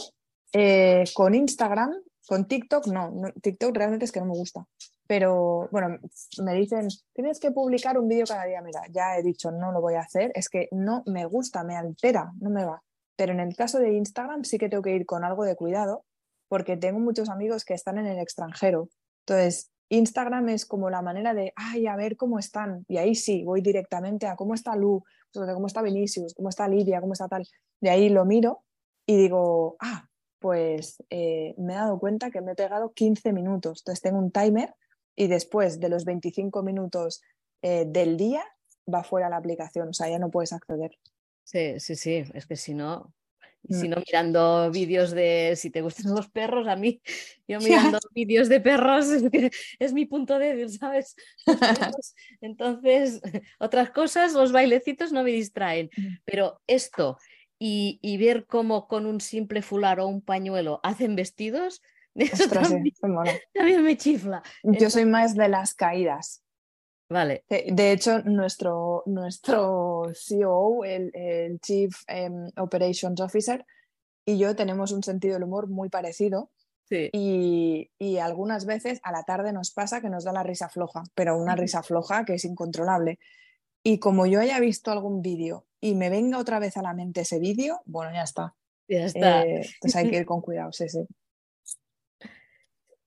[0.53, 1.91] eh, con Instagram,
[2.27, 4.67] con TikTok, no, TikTok realmente es que no me gusta.
[5.07, 5.99] Pero bueno,
[6.43, 8.61] me dicen, tienes que publicar un vídeo cada día.
[8.61, 11.75] Mira, ya he dicho, no lo voy a hacer, es que no me gusta, me
[11.75, 12.81] altera, no me va.
[13.15, 16.05] Pero en el caso de Instagram sí que tengo que ir con algo de cuidado
[16.47, 18.89] porque tengo muchos amigos que están en el extranjero.
[19.25, 22.85] Entonces, Instagram es como la manera de, ay, a ver cómo están.
[22.87, 27.01] Y ahí sí, voy directamente a cómo está Lu, cómo está Vinicius, cómo está Lidia,
[27.01, 27.47] cómo está tal.
[27.81, 28.63] De ahí lo miro
[29.05, 30.07] y digo, ah,
[30.39, 33.81] pues eh, me he dado cuenta que me he pegado 15 minutos.
[33.81, 34.73] Entonces tengo un timer
[35.15, 37.21] y después de los 25 minutos
[37.61, 38.43] eh, del día
[38.91, 40.97] va fuera la aplicación, o sea, ya no puedes acceder.
[41.43, 43.13] Sí, sí, sí, es que si no,
[43.65, 43.91] y si mm.
[43.91, 47.01] no, mirando vídeos de si te gustan los perros, a mí,
[47.47, 47.59] yo
[47.95, 49.07] mirando vídeos de perros
[49.79, 51.15] es, mi punto débil, ¿sabes?
[52.41, 53.21] Entonces,
[53.59, 56.15] otras cosas, los bailecitos no me distraen, mm.
[56.25, 57.17] pero esto
[57.57, 61.81] y, y ver cómo con un simple fular o un pañuelo hacen vestidos,
[62.15, 64.43] eso también, me chifla.
[64.63, 66.43] Yo soy más de las caídas.
[67.09, 67.43] Vale.
[67.47, 73.65] De, hecho, nuestro, nuestro CEO, el, Chief em, Operations Officer,
[74.25, 76.49] y yo tenemos un sentido del humor muy parecido.
[76.89, 77.89] Y,
[78.21, 81.55] algunas veces a la tarde nos pasa que nos da la risa floja, pero una
[81.55, 83.19] risa floja que es incontrolable.
[83.83, 87.21] Y como yo haya visto algún vídeo y me venga otra vez a la mente
[87.21, 88.55] ese vídeo, bueno, ya está.
[88.87, 89.43] Ya está.
[89.43, 91.05] Eh, pues hay que ir con cuidado, sí, sí.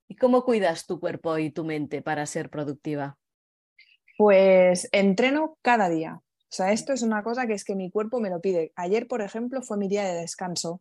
[0.08, 3.18] ¿Y cómo cuidas tu cuerpo y tu mente para ser productiva?
[4.16, 6.20] Pues entreno cada día.
[6.46, 8.72] O sea, esto es una cosa que es que mi cuerpo me lo pide.
[8.76, 10.80] Ayer, por ejemplo, fue mi día de descanso,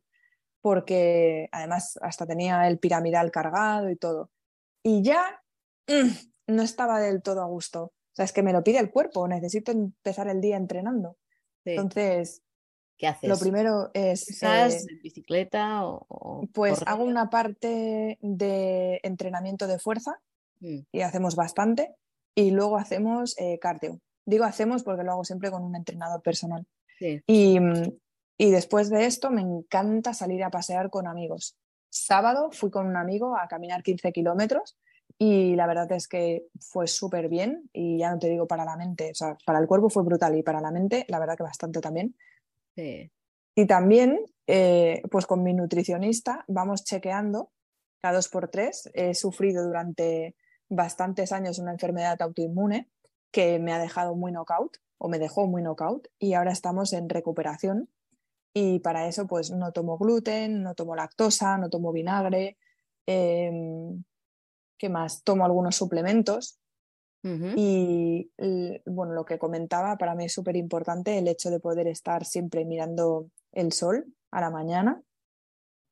[0.61, 4.29] porque además hasta tenía el piramidal cargado y todo.
[4.83, 5.41] Y ya
[5.87, 7.83] mm, no estaba del todo a gusto.
[7.85, 11.17] O sea, es que me lo pide el cuerpo, necesito empezar el día entrenando.
[11.65, 12.43] Entonces,
[12.97, 13.29] ¿qué haces?
[13.29, 14.29] Lo primero es...
[14.29, 16.47] ¿Estás eh, bicicleta o...?
[16.53, 20.19] pues hago una parte de entrenamiento de fuerza
[20.59, 20.79] mm.
[20.91, 21.95] y hacemos bastante
[22.35, 23.99] y luego hacemos eh, cardio.
[24.25, 26.65] Digo hacemos porque lo hago siempre con un entrenador personal.
[26.99, 27.59] Y,
[28.37, 31.57] y, después de esto me encanta salir a pasear con amigos.
[31.89, 34.77] Sábado fui con un amigo a caminar 15 kilómetros
[35.17, 38.75] y la verdad es que fue súper bien y ya no te digo para la
[38.75, 41.43] mente, o sea, para el cuerpo fue brutal y para la mente la verdad que
[41.43, 42.15] bastante también.
[42.77, 47.51] Y también, eh, pues con mi nutricionista vamos chequeando
[48.01, 48.89] cada dos por tres.
[48.93, 50.35] He sufrido durante
[50.69, 52.89] bastantes años una enfermedad autoinmune
[53.31, 57.09] que me ha dejado muy knockout o me dejó muy knockout y ahora estamos en
[57.09, 57.89] recuperación
[58.53, 62.57] y para eso pues no tomo gluten, no tomo lactosa, no tomo vinagre,
[63.05, 64.03] em,
[64.77, 65.23] ¿qué más?
[65.23, 66.59] Tomo algunos suplementos
[67.55, 68.31] y
[68.85, 72.65] bueno, lo que comentaba para mí es súper importante el hecho de poder estar siempre
[72.65, 75.01] mirando el sol a la mañana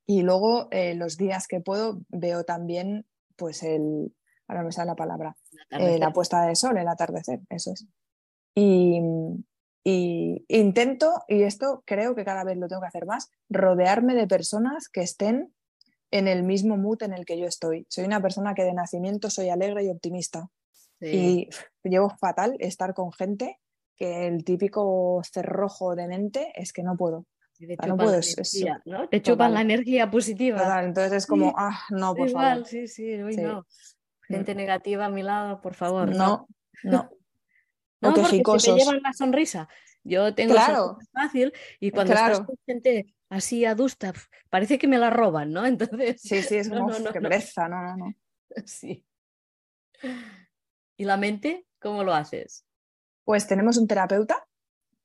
[0.05, 4.13] y luego eh, los días que puedo veo también pues el,
[4.47, 5.35] ahora me sale la palabra,
[5.71, 7.85] eh, la puesta de sol, el atardecer, eso es.
[8.55, 9.01] Y,
[10.47, 14.87] intento, y esto creo que cada vez lo tengo que hacer más, rodearme de personas
[14.87, 15.53] que estén
[16.11, 17.85] en el mismo mood en el que yo estoy.
[17.89, 20.47] Soy una persona que de nacimiento soy alegre y optimista.
[21.03, 21.49] Y
[21.83, 23.59] llevo fatal estar con gente
[23.95, 27.25] que el típico cerrojo de mente es que no puedo.
[27.85, 28.19] no puedo,
[28.85, 29.09] ¿no?
[29.09, 30.83] Te chupan la energía positiva.
[30.83, 32.65] Entonces es como, ah, no, por favor.
[32.65, 33.65] Sí, sí, no.
[34.21, 36.15] Gente negativa a mi lado, por favor.
[36.15, 36.47] No,
[36.83, 37.09] no.
[38.01, 38.13] No,
[38.43, 39.67] porque si me llevan la sonrisa.
[40.03, 40.97] Yo tengo claro.
[41.13, 44.13] fácil y cuando estás con gente así adusta,
[44.49, 45.65] parece que me la roban, ¿no?
[45.65, 46.21] Entonces.
[46.21, 48.13] Sí, sí, es como que pereza, no, no, no.
[48.65, 49.03] Sí.
[51.03, 51.67] ¿Y la mente?
[51.81, 52.65] ¿Cómo lo haces?
[53.25, 54.47] Pues tenemos un terapeuta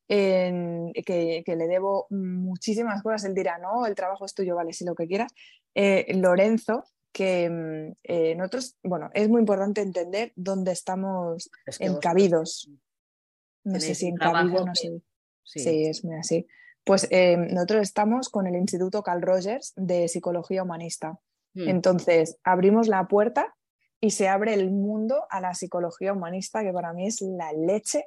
[0.07, 3.25] que, le debo muchísimas cosas.
[3.25, 5.33] Él dirá, no, el trabajo es tuyo, vale, si lo que quieras.
[5.75, 12.71] Eh, Lorenzo, que mm, eh, nosotros, bueno, es muy importante entender dónde estamos encabidos.
[13.65, 15.03] No sé si encabido, no sé.
[15.43, 15.85] Sí.
[15.85, 16.47] es muy así.
[16.85, 21.19] Pues eh, nosotros estamos con el Instituto Carl Rogers de Psicología Humanista.
[21.55, 21.69] Hmm.
[21.69, 23.57] Entonces, abrimos la puerta
[24.01, 28.05] y se abre el mundo a la psicología humanista, que para mí es la leche.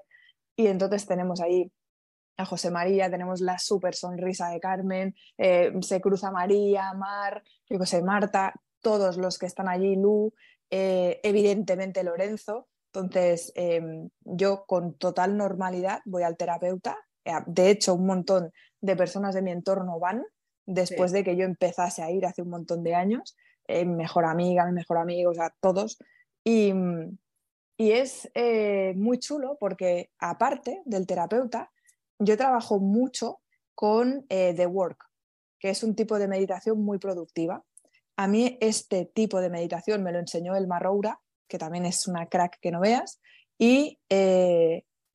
[0.55, 1.71] Y entonces tenemos ahí
[2.37, 7.77] a José María, tenemos la súper sonrisa de Carmen, eh, se cruza María, Mar, yo
[7.79, 10.33] qué Marta, todos los que están allí, Lu,
[10.69, 12.67] eh, evidentemente Lorenzo.
[12.93, 16.97] Entonces, em, yo con total normalidad voy al terapeuta.
[17.23, 18.51] Eh, de hecho, un montón
[18.81, 20.23] de personas de mi entorno van
[20.65, 23.37] después de que yo empezase a ir hace un montón de años.
[23.71, 25.97] Eh, mejor amiga, mi mejor amigo, o sea, todos.
[26.43, 26.73] Y,
[27.77, 31.71] y es eh, muy chulo porque aparte del terapeuta,
[32.19, 33.39] yo trabajo mucho
[33.73, 35.05] con eh, The Work,
[35.59, 37.63] que es un tipo de meditación muy productiva.
[38.17, 42.27] A mí este tipo de meditación me lo enseñó el Marroura, que también es una
[42.27, 43.21] crack que no veas,
[43.57, 43.99] y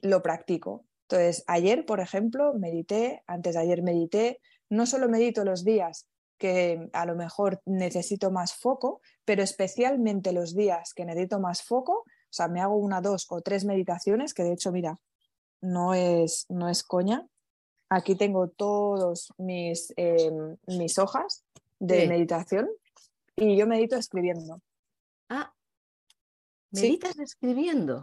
[0.01, 0.87] lo practico.
[1.09, 4.40] Entonces, ayer, por ejemplo, medité, antes de ayer medité,
[4.71, 6.07] no solo medito los días
[6.38, 11.92] que a lo mejor necesito más foco, pero especialmente los días que necesito más foco,
[12.03, 14.99] o sea, me hago una, dos o tres meditaciones, que de hecho, mira,
[15.61, 17.27] no es, no es coña.
[17.88, 21.44] Aquí tengo todos mis, em, mis hojas
[21.79, 22.68] de meditación
[23.37, 24.61] y yo medito escribiendo.
[25.29, 25.53] Ah,
[26.72, 28.03] ¿meditas escribiendo?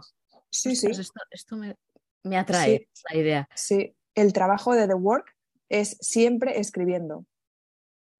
[0.50, 0.88] Sí, sí.
[1.30, 3.48] Esto, me, atrae la idea.
[3.54, 5.34] Sí, el trabajo de The Work
[5.68, 7.26] es siempre escribiendo.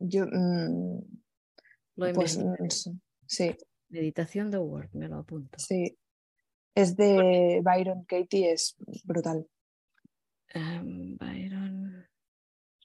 [0.07, 1.01] Yo, mm,
[1.97, 2.39] lo pues,
[3.27, 3.57] sí.
[3.89, 5.59] Meditación de Word, me lo apunto.
[5.59, 5.97] Sí.
[6.75, 9.47] Es de Byron Katie, es brutal.
[10.49, 12.07] Em, Byron.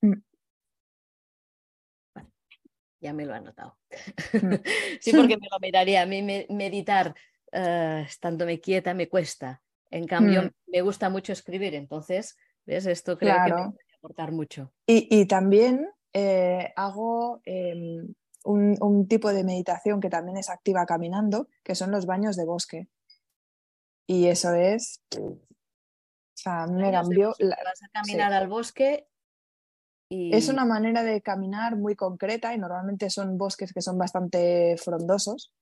[0.01, 0.13] Mm.
[3.01, 3.77] ya me lo he anotado.
[4.33, 4.53] Mm.
[5.01, 6.03] sí, porque me lo miraría.
[6.03, 7.15] A mí meditar
[7.53, 9.61] uh, estándome quieta me cuesta.
[9.89, 11.73] En cambio, me gusta mucho escribir.
[11.75, 12.85] Entonces, ¿ves?
[12.85, 14.71] Esto creo que me puede aportar mucho.
[14.85, 21.75] y también eh, hago em, un, tipo de meditación que también es activa caminando, que
[21.75, 22.87] son los baños de bosque.
[24.07, 25.01] Y eso es...
[25.17, 25.37] O
[26.33, 27.35] sea, me cambió...
[27.39, 29.07] Vas a caminar al bosque
[30.09, 30.35] y...
[30.35, 35.53] Es una manera de caminar muy concreta y normalmente son bosques que son bastante frondosos.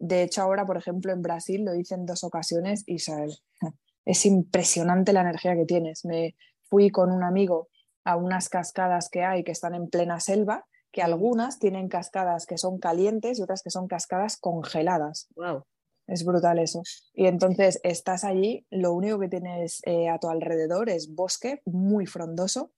[0.00, 2.96] De hecho, ahora, por ejemplo, en Brasil lo hice en dos ocasiones y
[4.04, 6.04] es impresionante la energía que tienes.
[6.04, 7.68] Me fui con un amigo
[8.04, 12.58] a unas cascadas que hay que están en plena selva, que algunas tienen cascadas que
[12.58, 15.28] son calientes y otras que son cascadas congeladas.
[15.36, 15.64] Wow.
[16.06, 16.82] Es brutal eso.
[17.12, 22.06] Y entonces estás allí, lo único que tienes eh, a tu alrededor es bosque muy
[22.06, 22.72] frondoso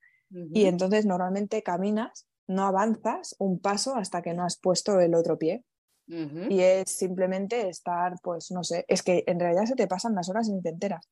[0.53, 5.37] y entonces normalmente caminas, no avanzas un paso hasta que no has puesto el otro
[5.37, 5.65] pie.
[6.07, 10.29] Y es simplemente estar, pues no sé, es que en realidad se te pasan las
[10.29, 11.07] horas enteras.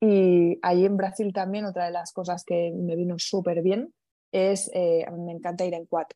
[0.00, 3.94] Y allí en Brasil también otra de las cosas que me vino súper bien
[4.32, 6.06] es, eh, me encanta ir en quad.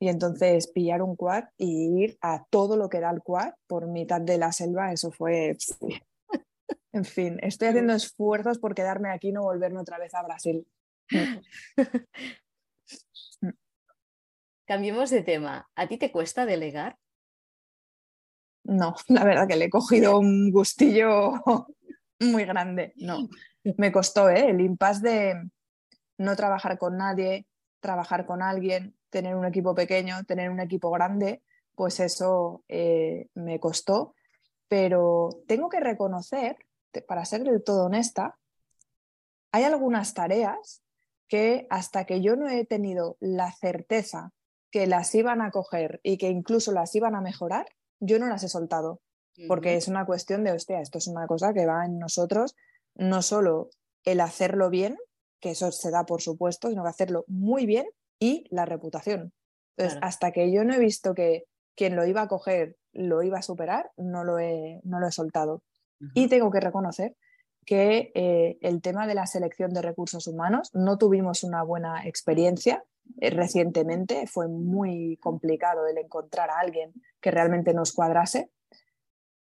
[0.00, 3.86] Y entonces pillar un quad y ir a todo lo que da el quad por
[3.88, 5.56] mitad de la selva, eso fue...
[6.92, 10.66] En fin, estoy haciendo esfuerzos por quedarme aquí y no volverme otra vez a Brasil.
[14.66, 15.68] Cambiemos de tema.
[15.74, 16.96] ¿A ti te cuesta delegar?
[18.64, 21.34] No, la verdad que le he cogido un gustillo
[22.20, 22.92] muy grande.
[22.96, 23.28] No,
[23.76, 24.50] me costó ¿eh?
[24.50, 25.50] el impasse de
[26.18, 27.46] no trabajar con nadie,
[27.80, 31.42] trabajar con alguien, tener un equipo pequeño, tener un equipo grande,
[31.74, 34.14] pues eso eh, me costó.
[34.68, 36.56] Pero tengo que reconocer,
[37.06, 38.38] para ser del todo honesta,
[39.52, 40.82] hay algunas tareas
[41.28, 44.32] que hasta que yo no he tenido la certeza
[44.70, 47.66] que las iban a coger y que incluso las iban a mejorar,
[48.00, 49.00] yo no las he soltado
[49.48, 52.56] porque es una cuestión de, hostia, esto es una cosa que va en nosotros,
[52.94, 53.70] no solo
[54.04, 54.96] el hacerlo bien,
[55.40, 57.86] que eso se da por supuesto, sino que hacerlo muy bien
[58.18, 59.32] y la reputación.
[59.76, 61.44] Entonces, hasta que yo no he visto que
[61.74, 65.12] quien lo iba a coger lo iba a superar, no lo he, no lo he
[65.12, 65.62] soltado.
[66.14, 67.14] Y tengo que reconocer
[67.64, 72.84] que eh, el tema de la selección de recursos humanos no tuvimos una buena experiencia
[73.20, 78.50] eh, recientemente, fue muy complicado el encontrar a alguien que realmente nos cuadrase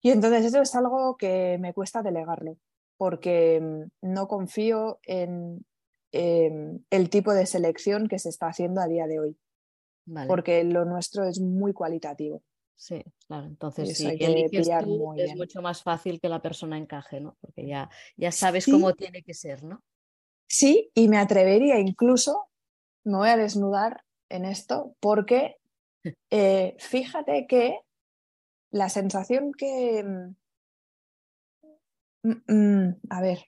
[0.07, 2.59] y entonces eso es algo que me cuesta delegarlo,
[2.97, 5.67] porque mm, no confío en
[6.13, 9.37] em, el tipo de selección que se está haciendo a día de hoy,
[10.29, 12.45] porque lo nuestro es muy cualitativo.
[12.77, 13.49] Sí, claro.
[13.49, 17.37] Entonces, si eliges tú, es mucho más fácil que la persona encaje, ¿no?
[17.41, 19.83] Porque ya, ya sabes cómo tiene que ser, ¿no?
[20.49, 22.49] Sí, y me atrevería incluso,
[23.03, 25.57] me voy a desnudar en esto, porque
[26.31, 27.81] eh, fíjate que
[28.77, 30.05] la sensación que...
[30.05, 30.37] Mm,
[32.23, 33.39] mm, mm, a ver,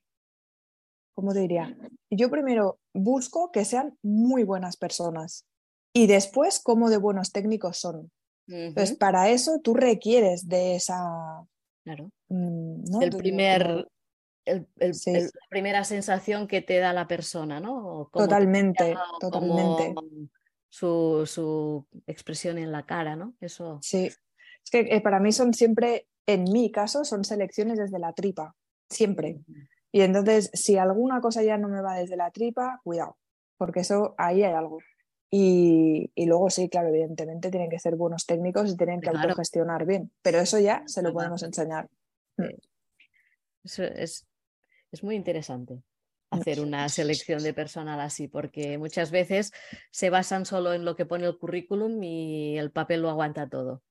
[1.15, 1.77] ¿cómo te diría?
[2.11, 5.47] Yo primero busco que sean muy buenas personas
[5.93, 8.11] y después cómo de buenos técnicos son.
[8.47, 10.99] Entonces, para eso tú requieres de esa...
[11.85, 12.11] Claro.
[12.31, 13.87] El primer...
[14.47, 18.09] la primera sensación que te da la persona, ¿no?
[18.13, 19.95] Totalmente, totalmente.
[20.71, 23.35] Su, su, expresión en la cara, ¿no?
[23.41, 23.79] Eso.
[23.83, 24.11] Sí,
[24.65, 28.55] es que eh, para mí son siempre, en mi caso, son selecciones desde la tripa,
[28.89, 29.41] siempre.
[29.93, 33.17] Y entonces, si alguna cosa ya no me va desde la tripa, cuidado.
[33.57, 34.79] porque eso ahí hay algo.
[35.31, 40.11] Y, luego sí, claro, evidentemente tienen que ser buenos técnicos y tienen que autogestionar bien,
[40.23, 41.89] pero eso ya se lo podemos enseñar.
[42.37, 42.45] Mm.
[43.65, 44.27] es,
[44.91, 45.83] es muy interesante
[46.31, 49.53] hacer una selección de personal así, porque muchas veces
[49.91, 53.83] se basan solo en lo que pone el currículum y el papel lo aguanta todo.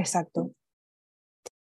[0.00, 0.52] Exacto.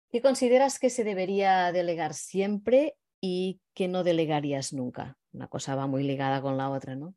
[0.09, 5.17] ¿Qué consideras que se debería delegar siempre y que no delegarías nunca?
[5.33, 7.15] Una cosa va muy ligada con la otra, ¿no?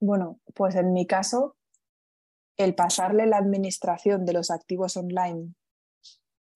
[0.00, 1.56] Bueno, pues en mi caso,
[2.56, 5.54] el pasarle la administración de los activos online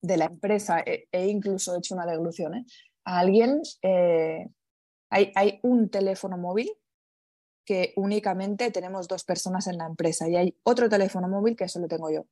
[0.01, 2.65] de la empresa, e, e incluso he hecho una devolución, ¿eh?
[3.05, 4.47] a alguien, eh,
[5.09, 6.69] hay, hay, un teléfono móvil
[7.67, 11.89] que únicamente tenemos dos personas en la empresa y hay otro teléfono móvil que solo
[11.89, 12.25] tengo yo.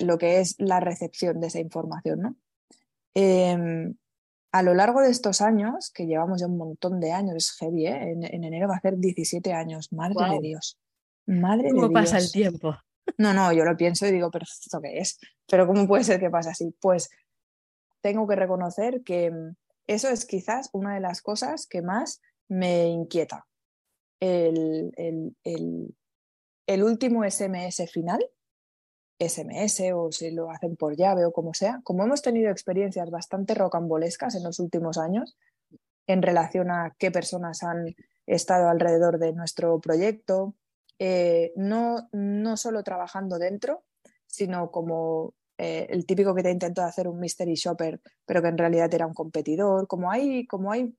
[0.00, 2.22] lo que es la recepción de esa información.
[2.22, 2.36] ¿no?
[3.14, 3.94] Em,
[4.50, 7.86] a lo largo de estos años, que llevamos ya un montón de años, es heavy,
[7.88, 8.12] ¿eh?
[8.12, 10.78] en, enero va a ser 17 años, madre de Dios.
[11.26, 12.74] Madre ¿Cómo de pasa el tiempo?
[13.18, 15.18] No, no, yo lo pienso y digo, pero ¿esto qué es?
[15.46, 16.74] Pero ¿cómo puede ser que pase así?
[16.80, 17.10] Pues
[18.00, 19.30] tengo que reconocer que
[19.86, 23.47] eso es quizás una de las cosas que más me inquieta.
[24.20, 24.92] El,
[25.44, 28.24] el, último SMS final,
[29.18, 33.54] SMS o si lo hacen por llave o como sea, como hemos tenido experiencias bastante
[33.54, 35.36] rocambolescas en los últimos años
[36.06, 37.94] en relación a qué personas han
[38.26, 40.54] estado alrededor de nuestro proyecto,
[40.98, 43.84] eh, no, no solo trabajando dentro,
[44.26, 48.58] sino como eh, el típico que te intentó hacer un mystery shopper, pero que en
[48.58, 49.86] realidad era un competidor.
[49.86, 50.94] Como hay, como hay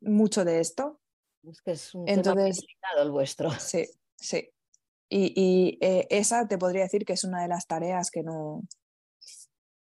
[0.00, 1.00] mucho de esto.
[1.48, 2.64] Es que es un Entonces,
[3.00, 3.50] el vuestro.
[3.58, 3.86] Sí,
[4.16, 4.48] sí.
[5.08, 8.62] Y, eh, esa te podría decir que es una de las tareas que no,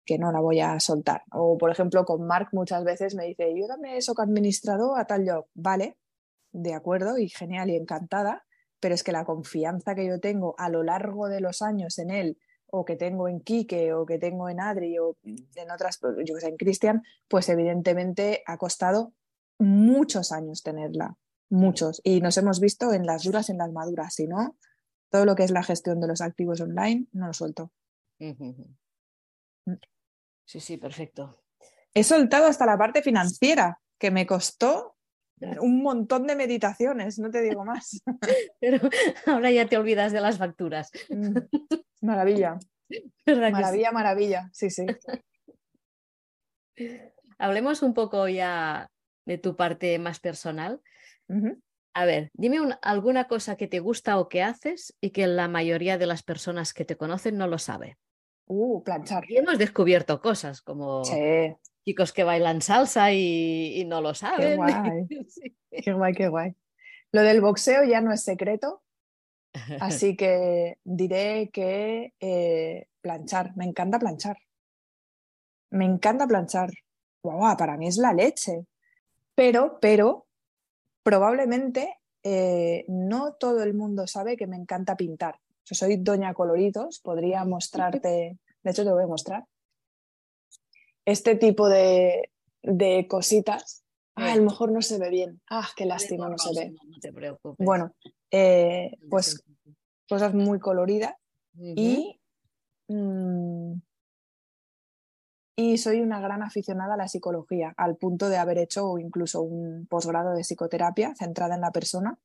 [0.05, 1.25] que no la voy a soltar.
[1.33, 5.05] O, por ejemplo, con Mark muchas veces me dice, yo dame eso que administrado a
[5.05, 5.47] tal job.
[5.55, 5.99] Vale,
[6.53, 8.45] de acuerdo y genial y encantada,
[8.79, 12.11] pero es que la confianza que yo tengo a lo largo de los años en
[12.11, 12.39] él
[12.69, 16.41] o que tengo en Quique o que tengo en Adri o en otras, yo que
[16.41, 19.13] sé, en Cristian, pues evidentemente ha costado
[19.59, 21.17] muchos años tenerla,
[21.49, 22.01] muchos.
[22.05, 24.57] Y nos hemos visto en las duras, en las maduras, si no,
[25.11, 27.73] todo lo que es la gestión de los activos online no lo suelto.
[28.19, 28.53] Mm.
[30.45, 31.43] Sí, sí, perfecto.
[31.95, 34.97] He soltado hasta la parte financiera, que me costó
[35.61, 38.03] un montón de meditaciones, no te digo más.
[38.61, 38.89] Pero
[39.27, 40.91] ahora ya te olvidas de las facturas.
[41.09, 41.37] Mm.
[42.03, 42.59] Maravilla.
[43.27, 44.51] maravilla, maravilla.
[44.53, 44.87] Sí, sí.
[47.39, 48.91] Hablemos un poco ya
[49.27, 50.81] de tu parte más personal.
[51.95, 55.99] A ver, dime alguna cosa que te gusta o que haces y que la mayoría
[55.99, 57.97] de las personas que te conocen no lo sabe.
[58.47, 59.25] Uh, planchar.
[59.29, 61.03] Y hemos descubierto cosas como
[61.85, 64.51] chicos que bailan salsa y, no lo saben.
[64.51, 65.07] Qué guay.
[65.71, 66.55] qué guay, qué guay.
[67.13, 68.83] Lo del boxeo ya no es secreto,
[69.81, 74.37] Así que diré que eh, planchar, me encanta planchar.
[75.71, 76.71] Me encanta planchar.
[77.23, 78.67] para mí es la leche.
[79.35, 80.26] Pero, pero,
[81.07, 85.39] probablemente eh, no todo el mundo sabe que me encanta pintar.
[85.65, 89.45] Yo soy Doña Coloridos, podría mostrarte, de hecho te voy a mostrar,
[91.05, 93.85] este tipo de, de cositas.
[94.17, 95.41] Ah, a lo mejor no se ve bien.
[95.49, 96.71] Ah, qué lástima, no se ve.
[96.73, 97.65] No te preocupes.
[97.65, 97.95] Bueno,
[98.33, 99.45] eh, pues
[100.09, 101.15] cosas muy coloridas
[101.55, 102.19] y,
[102.89, 103.75] mm,
[105.57, 109.87] y soy una gran aficionada a la psicología, al punto de haber hecho incluso un
[109.87, 112.19] posgrado de psicoterapia centrada en la persona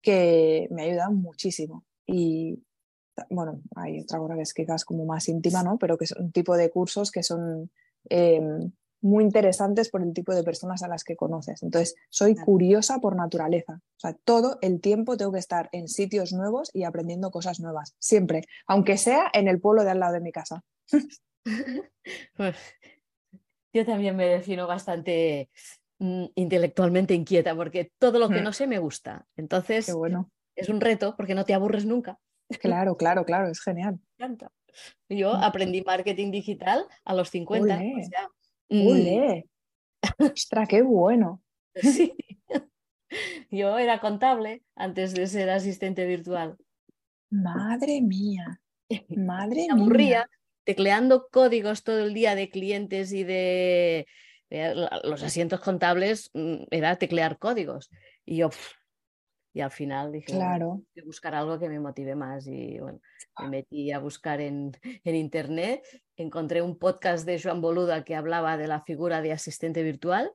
[0.00, 1.84] que me ha ayudado muchísimo.
[2.06, 2.64] Y
[3.28, 5.78] bueno, hay otra cosa que es quizás como más íntima, ¿no?
[5.78, 7.70] Pero que es un tipo de cursos que son
[8.08, 11.62] em, muy interesantes por el tipo de personas a las que conoces.
[11.62, 13.74] Entonces, soy curiosa por naturaleza.
[13.74, 17.94] O sea, todo el tiempo tengo que estar en sitios nuevos y aprendiendo cosas nuevas,
[17.98, 20.64] siempre, aunque sea en el pueblo de al lado de mi casa.
[22.34, 22.56] Pues,
[23.72, 25.50] yo también me defino bastante
[25.98, 28.44] mm, intelectualmente inquieta porque todo lo que mm.
[28.44, 29.26] no sé me gusta.
[29.36, 30.30] Entonces, bueno.
[30.54, 32.18] es un reto porque no te aburres nunca.
[32.60, 33.98] Claro, claro, claro, es genial.
[35.08, 35.42] Yo mm.
[35.42, 37.80] aprendí marketing digital a los 50.
[38.68, 39.48] ¡Ole!
[40.18, 41.42] ¡Ostras, qué bueno!
[41.82, 42.16] Sí.
[43.50, 46.56] Yo era contable antes de ser asistente virtual.
[47.30, 48.60] Madre mía,
[49.08, 50.28] madre Me aburría
[50.66, 54.06] tecleando códigos todo el día de clientes y de,
[55.04, 57.88] los asientos contables, mm, era teclear códigos.
[58.24, 58.50] Y yo,
[59.54, 60.82] y al final dije, claro.
[61.04, 62.48] buscar algo que me motive más.
[62.48, 63.00] Y bueno,
[63.40, 64.72] me metí a buscar en,
[65.04, 65.86] en, internet,
[66.16, 70.32] encontré un podcast de Joan Boluda que hablaba de la figura de asistente virtual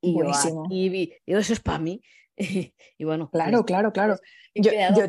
[0.00, 0.64] Y yo Buenísimo.
[0.64, 2.00] aquí vi, digo, eso es para mí.
[2.38, 4.16] y bueno, Claro, pues, claro, claro.
[4.54, 5.04] he, Yo- creado- yo-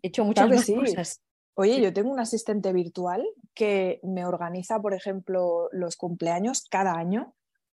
[0.00, 0.74] he hecho muchas más sí.
[0.76, 1.20] cosas.
[1.54, 7.34] Oye, yo tengo un asistente virtual que me organiza, por ejemplo, los cumpleaños cada año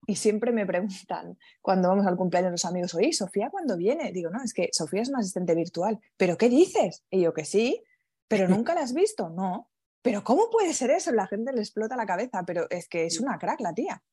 [0.06, 4.12] y siempre me preguntan cuando vamos al cumpleaños los amigos, oye, ¿Sofía cuándo viene?
[4.12, 6.00] Digo, no, es que Sofía es una asistente virtual.
[6.18, 7.04] ¿Pero qué dices?
[7.10, 7.82] Y yo que sí,
[8.28, 9.70] pero nunca la has visto, no.
[10.02, 11.12] Pero ¿cómo puede ser eso?
[11.12, 14.04] La gente le explota la cabeza, pero es que es una crack la tía.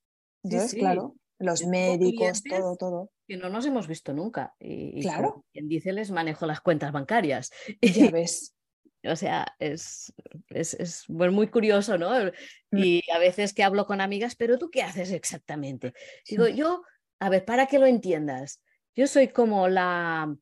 [0.44, 0.78] Entonces, sí.
[0.78, 3.10] claro, los médicos, todo, todo.
[3.26, 4.54] Que no nos hemos visto nunca.
[4.60, 5.44] Y, Claro.
[5.52, 7.50] quien dice, les manejo las cuentas bancarias.
[7.82, 8.54] Ya ves.
[9.04, 10.12] O sea, es,
[10.50, 12.10] es, es, bueno, muy curioso, ¿no?
[12.70, 12.78] Mm.
[12.78, 15.94] Y a veces que hablo con amigas, pero ¿tú qué haces exactamente?
[16.28, 16.82] Digo, yo,
[17.18, 18.60] a ver, para que lo entiendas,
[18.94, 20.34] yo soy como la,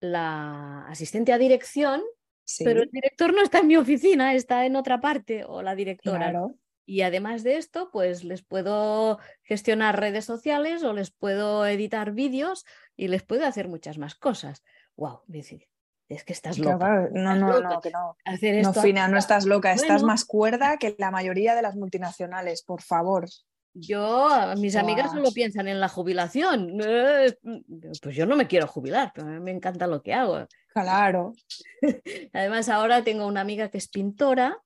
[0.00, 2.02] la asistente a dirección,
[2.44, 5.74] Sí, pero el director no está en mi oficina, está en otra parte, o la
[5.74, 6.30] directora.
[6.30, 6.54] claro.
[6.86, 12.64] Y además de esto, pues les puedo gestionar redes sociales o les puedo editar vídeos
[12.96, 14.64] y les puedo hacer muchas más cosas.
[14.96, 15.68] Wow, dice,
[16.08, 16.78] es que estás loca.
[16.78, 17.08] claro.
[17.12, 17.68] No, no, loca.
[17.68, 18.16] no, que no.
[18.24, 21.76] Hacer No, esto Fina, no estás loca, estás más cuerda que la mayoría de las
[21.76, 23.26] multinacionales, por favor.
[23.74, 26.78] Yo, mis amigas solo piensan en la jubilación.
[28.02, 30.46] Pues yo no me quiero jubilar, pero a mí me encanta lo que hago.
[30.72, 31.32] Claro.
[32.32, 34.60] Además, ahora tengo una amiga que es pintora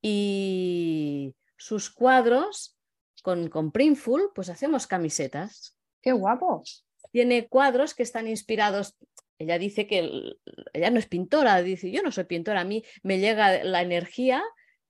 [0.00, 2.76] y sus cuadros
[3.22, 5.76] con, con Printful, pues hacemos camisetas.
[6.00, 6.62] Qué guapo.
[7.10, 8.96] Tiene cuadros que están inspirados.
[9.38, 10.40] Ella dice que el-
[10.72, 14.42] ella no es pintora, dice, yo no soy pintora, a mí me llega la energía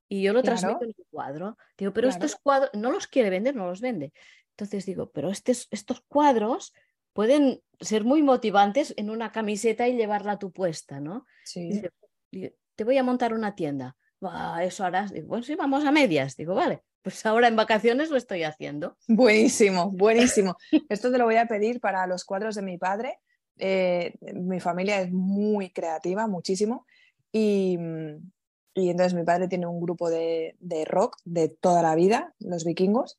[0.09, 0.59] y yo lo Claro.
[0.59, 1.59] transmito en el cuadro.
[1.77, 2.25] Digo, pero Claro.
[2.25, 4.13] estos cuadros no los quiere vender, no los vende.
[4.57, 6.73] Entonces digo, pero estes- estos cuadros
[7.13, 11.27] pueden ser muy motivantes en una camiseta y llevarla tú puesta, ¿no?
[11.45, 11.69] Sí.
[11.71, 11.91] Dice,
[12.31, 13.97] "Digo, te voy a montar una tienda.
[14.21, 15.13] "Buah, eso harás.
[15.13, 16.37] Digo, bueno, sí, vamos a medias.
[16.37, 18.97] Digo, vale, pues ahora en vacaciones lo estoy haciendo.
[19.09, 20.57] Buenísimo, buenísimo.
[20.89, 23.19] Esto te lo voy a pedir para los cuadros de mi padre.
[23.59, 26.87] Eh, mi familia es muy creativa, muchísimo.
[27.33, 27.79] Y,
[28.75, 32.65] y entonces mi padre tiene un grupo de, de rock de toda la vida, los
[32.65, 33.19] vikingos.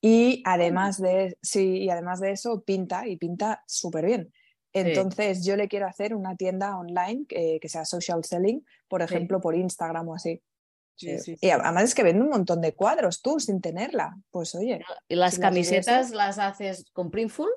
[0.00, 4.32] Y además de, sí, y además de eso, pinta y pinta súper bien.
[4.72, 9.14] Entonces yo le quiero hacer una tienda online que, que sea social selling, por Sí.
[9.14, 10.42] ejemplo, por Instagram o así.
[10.96, 11.50] Sí, sí, Y sí.
[11.50, 14.16] además es que vende un montón de cuadros tú sin tenerla.
[14.30, 17.50] Pues oye, Y las si camisetas las haces con Printful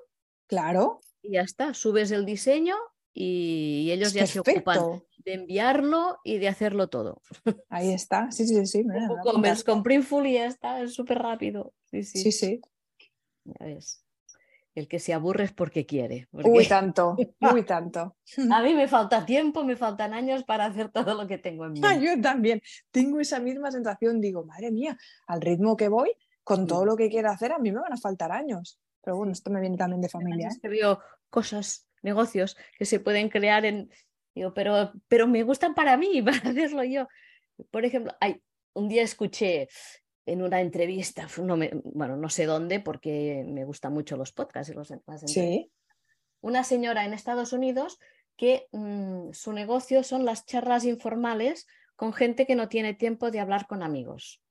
[0.47, 1.01] claro.
[1.27, 1.73] Y ya está.
[1.73, 2.75] Subes el diseño
[3.13, 7.21] y ellos ya se ocupan de enviarlo y de hacerlo todo.
[7.69, 8.31] Ahí está.
[8.31, 8.83] Sí, sí, sí.
[8.83, 9.63] mira, apuntar.
[9.63, 11.73] con Printful y ya está, es súper rápido.
[11.85, 12.61] Sí, sí, Sí, sí.
[13.43, 14.03] ya ves.
[14.75, 16.27] El que se aburre es porque quiere.
[16.31, 18.15] porque Uy, tanto, uy, tanto.
[18.51, 21.73] a mí me falta tiempo, me faltan años para hacer todo lo que tengo en
[21.83, 22.05] Ah, mente.
[22.05, 22.61] yo también
[22.91, 24.21] tengo esa misma sensación.
[24.21, 26.11] Digo, madre mía, al ritmo que voy,
[26.43, 28.79] con todo lo que quiero hacer, a mí me van a faltar años.
[29.01, 30.49] Pero bueno, esto me viene también de familia.
[30.49, 30.67] ¿eh?
[30.69, 30.99] veo
[31.29, 33.89] cosas, negocios que se pueden crear en.
[34.35, 37.07] Digo, pero, pero me gustan para mí, para hacerlo yo.
[37.71, 38.41] Por ejemplo, hay,
[38.73, 39.67] un día escuché
[40.25, 44.31] en una entrevista, fu- no me- bueno, no sé dónde, porque me gustan mucho los
[44.31, 44.93] podcasts y los,
[45.25, 45.71] Sí,
[46.41, 47.99] una señora en Estados Unidos
[48.35, 51.65] que mm, su negocio son las charlas informales
[51.95, 54.41] con gente que no tiene tiempo de hablar con amigos.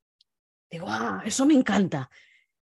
[0.71, 2.11] Digo, ah, eso me encanta.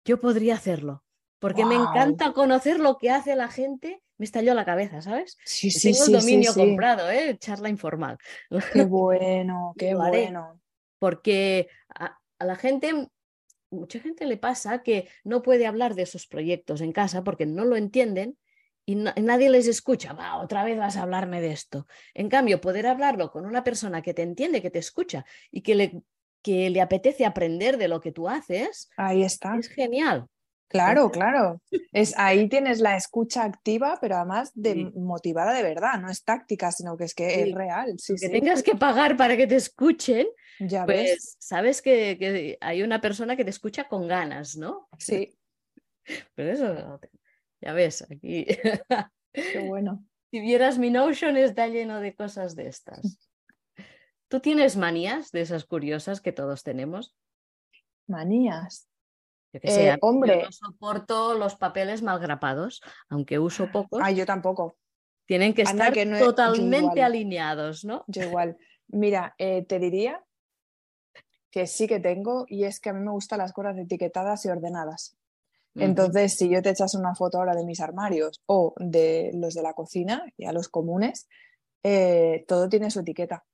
[0.04, 1.04] Yo podría hacerlo,
[1.42, 4.02] porque me encanta conocer lo que hace la gente.
[4.18, 5.36] Me estalló la cabeza, ¿sabes?
[5.44, 6.60] sí, sí, Tengo sí, el dominio sí.
[6.60, 7.36] comprado, ¿eh?
[7.38, 8.18] Charla informal.
[8.70, 10.60] Qué bueno, qué bueno.
[10.98, 13.08] Porque a, a la gente,
[13.70, 17.64] mucha gente le pasa que no puede hablar de sus proyectos en casa porque no
[17.64, 18.38] lo entienden
[18.86, 20.12] y na- nadie les escucha.
[20.12, 21.86] Va, otra vez vas a hablarme de esto.
[22.14, 25.74] En cambio, poder hablarlo con una persona que te entiende, que te escucha y que
[25.74, 26.02] le,
[26.42, 29.56] que le apetece aprender de lo que tú haces, Ahí está.
[29.56, 30.26] es genial.
[30.72, 31.60] Claro, claro.
[31.92, 34.90] Es, ahí tienes la escucha activa, pero además de, Sí.
[34.94, 36.00] motivada de verdad.
[36.00, 37.40] No es táctica, sino que es que Sí.
[37.40, 37.94] es real.
[37.98, 40.26] Sí, Que tengas que pagar para que te escuchen,
[40.58, 41.10] Ya ves.
[41.10, 44.88] pues sabes que, que hay una persona que te escucha con ganas, ¿no?
[44.98, 45.36] Sí,
[46.34, 47.00] Pero eso,
[47.60, 48.46] ya ves, aquí.
[49.32, 50.04] qué bueno.
[50.32, 53.18] Si vieras mi Notion está lleno de cosas de estas.
[54.28, 57.14] ¿Tú tienes manías de esas curiosas que todos tenemos?
[58.06, 58.88] Manías.
[59.52, 64.76] Yo sé, Eh, yo no soporto los papeles malgrapados, aunque uso pocos, Ah, yo tampoco.
[65.26, 68.04] tienen que anda estar que no yo totalmente alineados, ¿no?
[68.06, 68.56] Yo igual.
[68.88, 70.24] Mira, eh, te diría
[71.50, 74.48] que sí que tengo y es que a mí me gustan las cosas etiquetadas y
[74.48, 75.16] ordenadas.
[75.74, 79.62] Entonces, si yo te echas una foto ahora de mis armarios o de los de
[79.62, 81.28] la cocina, ya los comunes,
[81.82, 83.44] eh, todo tiene su etiqueta.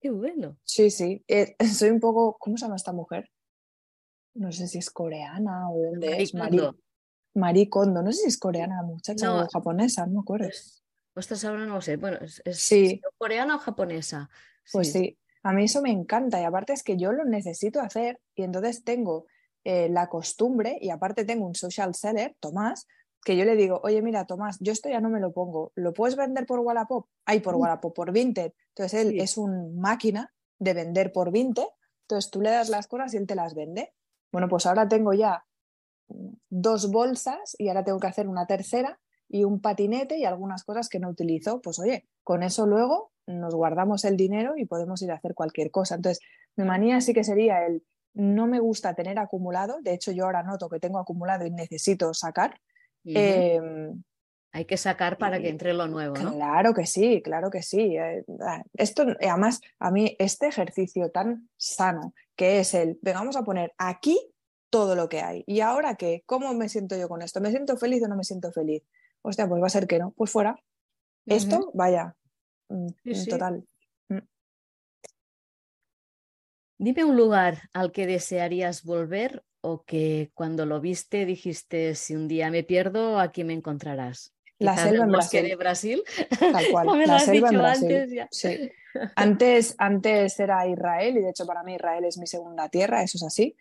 [0.00, 0.56] Qué bueno.
[0.62, 1.24] Sí, sí.
[1.26, 3.30] Eh, soy un poco, ¿cómo se llama esta mujer?
[4.38, 6.32] No sé si es coreana o de dónde Marie es.
[6.32, 6.76] Kondo.
[7.34, 10.46] Marie Kondo, no sé si es coreana muchacha o japonesa, no me acuerdo.
[10.46, 10.82] Pues,
[11.14, 11.96] ostras, ahora no lo sé.
[11.96, 13.00] Bueno, es, sí.
[13.16, 14.30] coreana o japonesa.
[14.72, 15.18] Pues sí.
[15.42, 18.84] a mí eso me encanta y aparte es que yo lo necesito hacer y entonces
[18.84, 19.26] tengo
[19.64, 22.86] eh, la costumbre y aparte tengo un social seller, Tomás,
[23.24, 25.92] que yo le digo, oye, mira, Tomás, yo esto ya no me lo pongo, ¿lo
[25.92, 27.06] puedes vender por Wallapop?
[27.24, 28.52] Ay, por Wallapop, por Vinted.
[28.68, 31.66] Entonces él es una máquina de vender por Vinted,
[32.02, 33.92] entonces tú le das las cosas y él te las vende.
[34.32, 35.44] Bueno, pues ahora tengo ya
[36.48, 38.98] dos bolsas y ahora tengo que hacer una tercera
[39.28, 41.60] y un patinete y algunas cosas que no utilizo.
[41.60, 45.70] Pues oye, con eso luego nos guardamos el dinero y podemos ir a hacer cualquier
[45.70, 45.96] cosa.
[45.96, 46.24] Entonces,
[46.56, 50.42] mi manía sí que sería el no me gusta tener acumulado, de hecho yo ahora
[50.42, 52.60] noto que tengo acumulado y necesito sacar.
[54.52, 56.32] Hay que sacar para que entre lo nuevo, ¿no?
[56.34, 57.96] Claro que sí, claro que sí.
[57.96, 63.44] Eh, ah, esto, además, a mí este ejercicio tan sano que es el, vamos a
[63.44, 64.18] poner aquí
[64.70, 65.44] todo lo que hay.
[65.46, 66.22] ¿Y ahora qué?
[66.24, 67.40] ¿Cómo me siento yo con esto?
[67.40, 68.82] ¿Me siento feliz o no me siento feliz?
[69.22, 70.12] Hostia, pues va a ser que no.
[70.12, 70.56] Pues fuera.
[71.26, 72.16] Esto, vaya,
[72.68, 72.88] mm,
[73.28, 73.66] total.
[74.08, 74.18] Mm.
[76.78, 82.28] Dime un lugar al que desearías volver o que cuando lo viste dijiste, si un
[82.28, 84.32] día me pierdo, aquí me encontrarás.
[84.58, 85.42] La selva en Brasil.
[85.48, 86.02] de Brasil.
[86.38, 86.86] Tal cual.
[87.06, 87.96] la selva en Brasil.
[87.96, 88.70] Antes, sí.
[89.16, 93.18] antes, antes era Israel y de hecho para mí Israel es mi segunda tierra, eso
[93.18, 93.56] es así.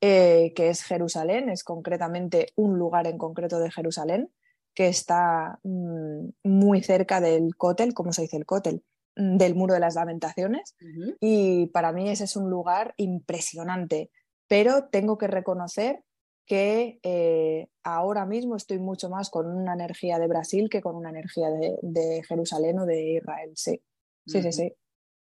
[0.00, 4.30] Eh, que es Jerusalén, es concretamente un lugar en concreto de Jerusalén
[4.74, 8.82] que está mm, muy cerca del cótel, ¿cómo se dice el cótel?
[9.16, 10.74] Mm, del muro de las lamentaciones
[11.20, 14.10] y para mí ese es un lugar impresionante,
[14.48, 16.02] pero tengo que reconocer
[16.46, 21.10] que eh, ahora mismo estoy mucho más con una energía de Brasil que con una
[21.10, 23.80] energía de, Jerusalén o de Israel, sí,
[24.26, 24.72] sí, sí, sí.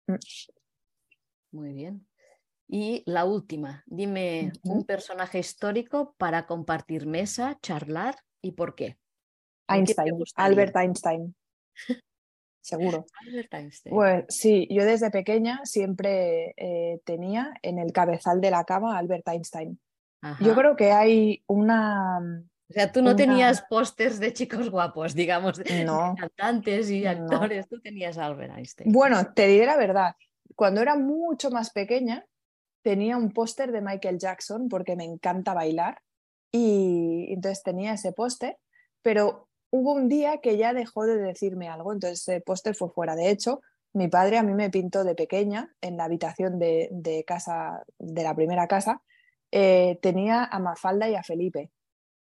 [0.06, 0.14] Mm.
[1.52, 2.06] Muy bien.
[2.68, 8.96] Y la última, dime un personaje histórico para compartir mesa, charlar y por qué.
[9.68, 11.34] Einstein, Albert Einstein.
[12.62, 13.04] Seguro.
[13.26, 13.94] Albert Einstein.
[13.94, 19.28] Pues sí, yo desde pequeña siempre eh, tenía en el cabezal de la cama Albert
[19.28, 19.78] Einstein.
[20.40, 22.18] Yo creo que hay una.
[22.18, 27.80] O sea, tú no tenías pósters de chicos guapos, digamos, de cantantes y actores, tú
[27.80, 28.92] tenías Albert Einstein.
[28.92, 30.14] Bueno, te diré la verdad.
[30.54, 32.24] Cuando era mucho más pequeña,
[32.82, 36.00] tenía un póster de Michael Jackson porque me encanta bailar
[36.50, 38.58] y entonces tenía ese póster,
[39.02, 43.16] pero hubo un día que ya dejó de decirme algo, entonces ese póster fue fuera.
[43.16, 43.62] De hecho,
[43.94, 48.34] mi padre a mí me pintó de pequeña en la habitación de, casa, de la
[48.34, 49.02] primera casa,
[49.52, 51.70] eh, tenía a Mafalda y a Felipe.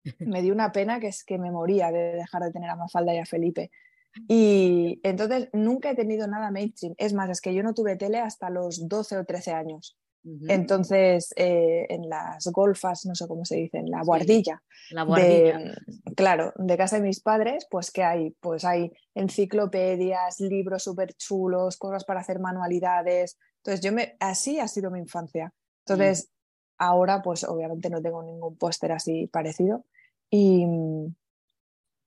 [0.19, 3.13] Me dio una pena que es que me moría de dejar de tener a Mafalda
[3.13, 3.71] y a Felipe.
[4.27, 6.93] Y entonces nunca he tenido nada mainstream.
[6.97, 9.97] Es más, es que yo no tuve tele hasta los 12 o 13 años.
[10.47, 14.63] Entonces, eh, en las golfas, no sé cómo se dice, en la guardilla.
[14.91, 15.75] la guardilla.
[16.15, 18.31] claro, de casa de mis padres, pues ¿qué hay?
[18.39, 23.37] Pues hay enciclopedias, libros súper chulos, cosas para hacer manualidades.
[23.57, 25.53] Entonces, yo me, así ha sido mi infancia.
[25.85, 26.29] Entonces,
[26.77, 29.85] ahora, pues obviamente no tengo ningún póster así parecido.
[30.29, 30.65] Y,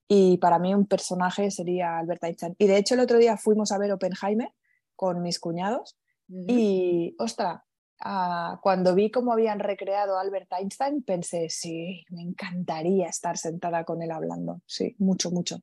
[0.09, 2.55] y para mí un personaje sería Albert Einstein.
[2.59, 4.53] Y de hecho el otro día fuimos a ver Oppenheimer
[4.95, 5.97] con mis cuñados
[6.29, 7.65] y, ostra,
[8.01, 13.85] ah, cuando vi cómo habían recreado a Albert Einstein, pensé, sí, me encantaría estar sentada
[13.85, 14.61] con él hablando.
[14.67, 15.59] Sí, mucho, mucho.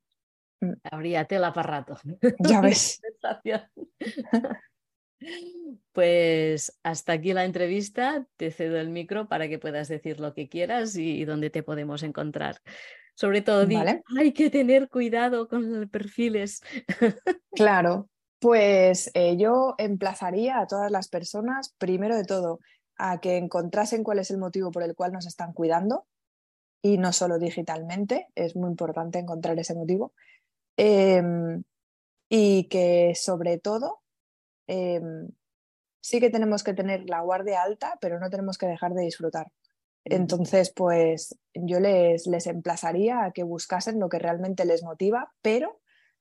[0.62, 0.74] Mm.
[0.91, 1.97] Habría tela para rato.
[2.39, 3.01] Ya ves.
[5.91, 8.28] Pues hasta aquí la entrevista.
[8.38, 12.03] Te cedo el micro para que puedas decir lo que quieras y dónde te podemos
[12.03, 12.61] encontrar.
[13.15, 13.67] Sobre todo,
[14.17, 16.61] hay que tener cuidado con los perfiles.
[17.55, 18.09] Claro,
[18.39, 22.59] pues eh, yo emplazaría a todas las personas, primero de todo,
[22.97, 26.07] a que encontrasen cuál es el motivo por el cual nos están cuidando
[26.82, 30.13] y no solo digitalmente, es muy importante encontrar ese motivo.
[30.76, 31.63] Em,
[32.28, 34.03] y que sobre todo
[34.68, 35.30] em,
[36.01, 39.47] sí que tenemos que tener la guardia alta, pero no tenemos que dejar de disfrutar.
[40.05, 45.80] Entonces, pues yo les, les emplazaría a que buscasen lo que realmente les motiva, pero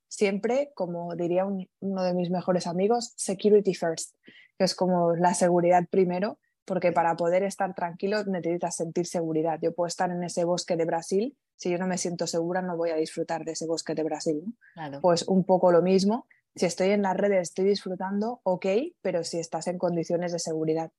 [0.08, 4.14] siempre, como diría uno de mis mejores amigos, security first,
[4.56, 9.58] que es como la seguridad primero, porque para poder estar tranquilo necesitas sentir seguridad.
[9.60, 12.76] Yo puedo estar en ese bosque de Brasil, si yo no me siento segura no
[12.76, 14.44] voy a disfrutar de ese bosque de Brasil.
[15.00, 18.66] Pues un poco lo mismo, si estoy en las redes, estoy disfrutando, ok,
[19.00, 20.90] pero si estás en condiciones de seguridad.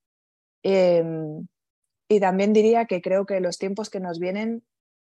[0.63, 1.47] Em,
[2.09, 4.63] y también diría que creo que los tiempos que nos vienen,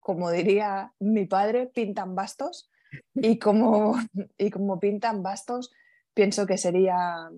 [0.00, 2.70] como diría mi padre, pintan bastos.
[3.14, 3.94] Y como,
[4.38, 5.72] y como pintan bastos,
[6.14, 7.30] pienso que sería,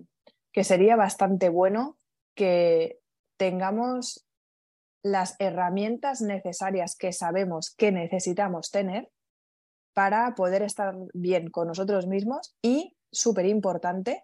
[0.51, 1.97] que sería bastante bueno
[2.35, 2.99] que
[3.37, 4.25] tengamos
[5.03, 9.09] las herramientas necesarias que sabemos que necesitamos tener
[9.93, 14.23] para poder estar bien con nosotros mismos y, súper importante,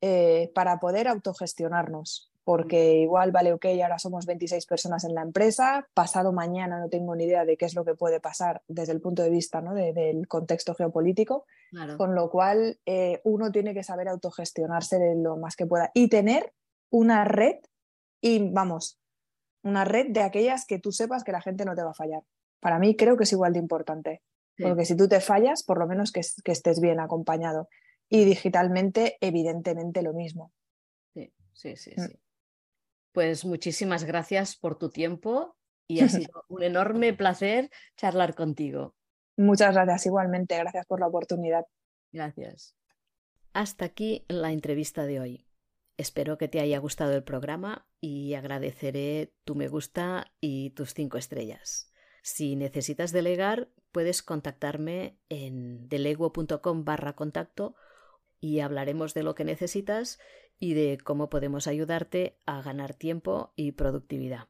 [0.00, 2.32] eh, para poder autogestionarnos.
[2.44, 7.14] Porque igual, vale, ok, ahora somos 26 personas en la empresa, pasado mañana no tengo
[7.14, 9.74] ni idea de qué es lo que puede pasar desde el punto de vista ¿no?
[9.74, 11.46] del contexto geopolítico,
[11.96, 16.08] con lo cual eh, uno tiene que saber autogestionarse de lo más que pueda y
[16.08, 16.52] tener
[16.90, 17.60] una red
[18.20, 18.98] y, vamos,
[19.62, 22.24] una red de aquellas que tú sepas que la gente no te va a fallar.
[22.60, 24.22] Para mí creo que es igual de importante,
[24.62, 27.68] porque si tú te fallas, por lo menos que estés bien acompañado.
[28.08, 30.52] Y digitalmente, evidentemente, lo mismo.
[31.14, 32.06] Sí, sí, sí, mm.
[32.06, 32.20] sí.
[33.12, 35.56] Pues muchísimas gracias por tu tiempo
[35.86, 38.94] y ha sido un enorme placer charlar contigo.
[39.36, 41.64] Muchas gracias igualmente, gracias por la oportunidad.
[42.12, 42.76] Gracias.
[43.52, 45.46] Hasta aquí la entrevista de hoy.
[45.96, 51.18] Espero que te haya gustado el programa y agradeceré tu me gusta y tus cinco
[51.18, 51.91] estrellas.
[52.22, 57.74] Si necesitas delegar, puedes contactarme en deleguo.com barra contacto
[58.40, 60.18] y hablaremos de lo que necesitas
[60.58, 64.48] y de cómo podemos ayudarte a ganar tiempo y productividad.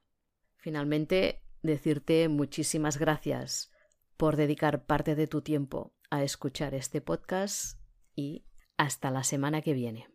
[0.57, 3.73] Finalmente, decirte muchísimas gracias
[4.17, 7.81] por dedicar parte de tu tiempo a escuchar este podcast
[8.15, 8.45] y
[8.77, 10.07] hasta la semana que viene.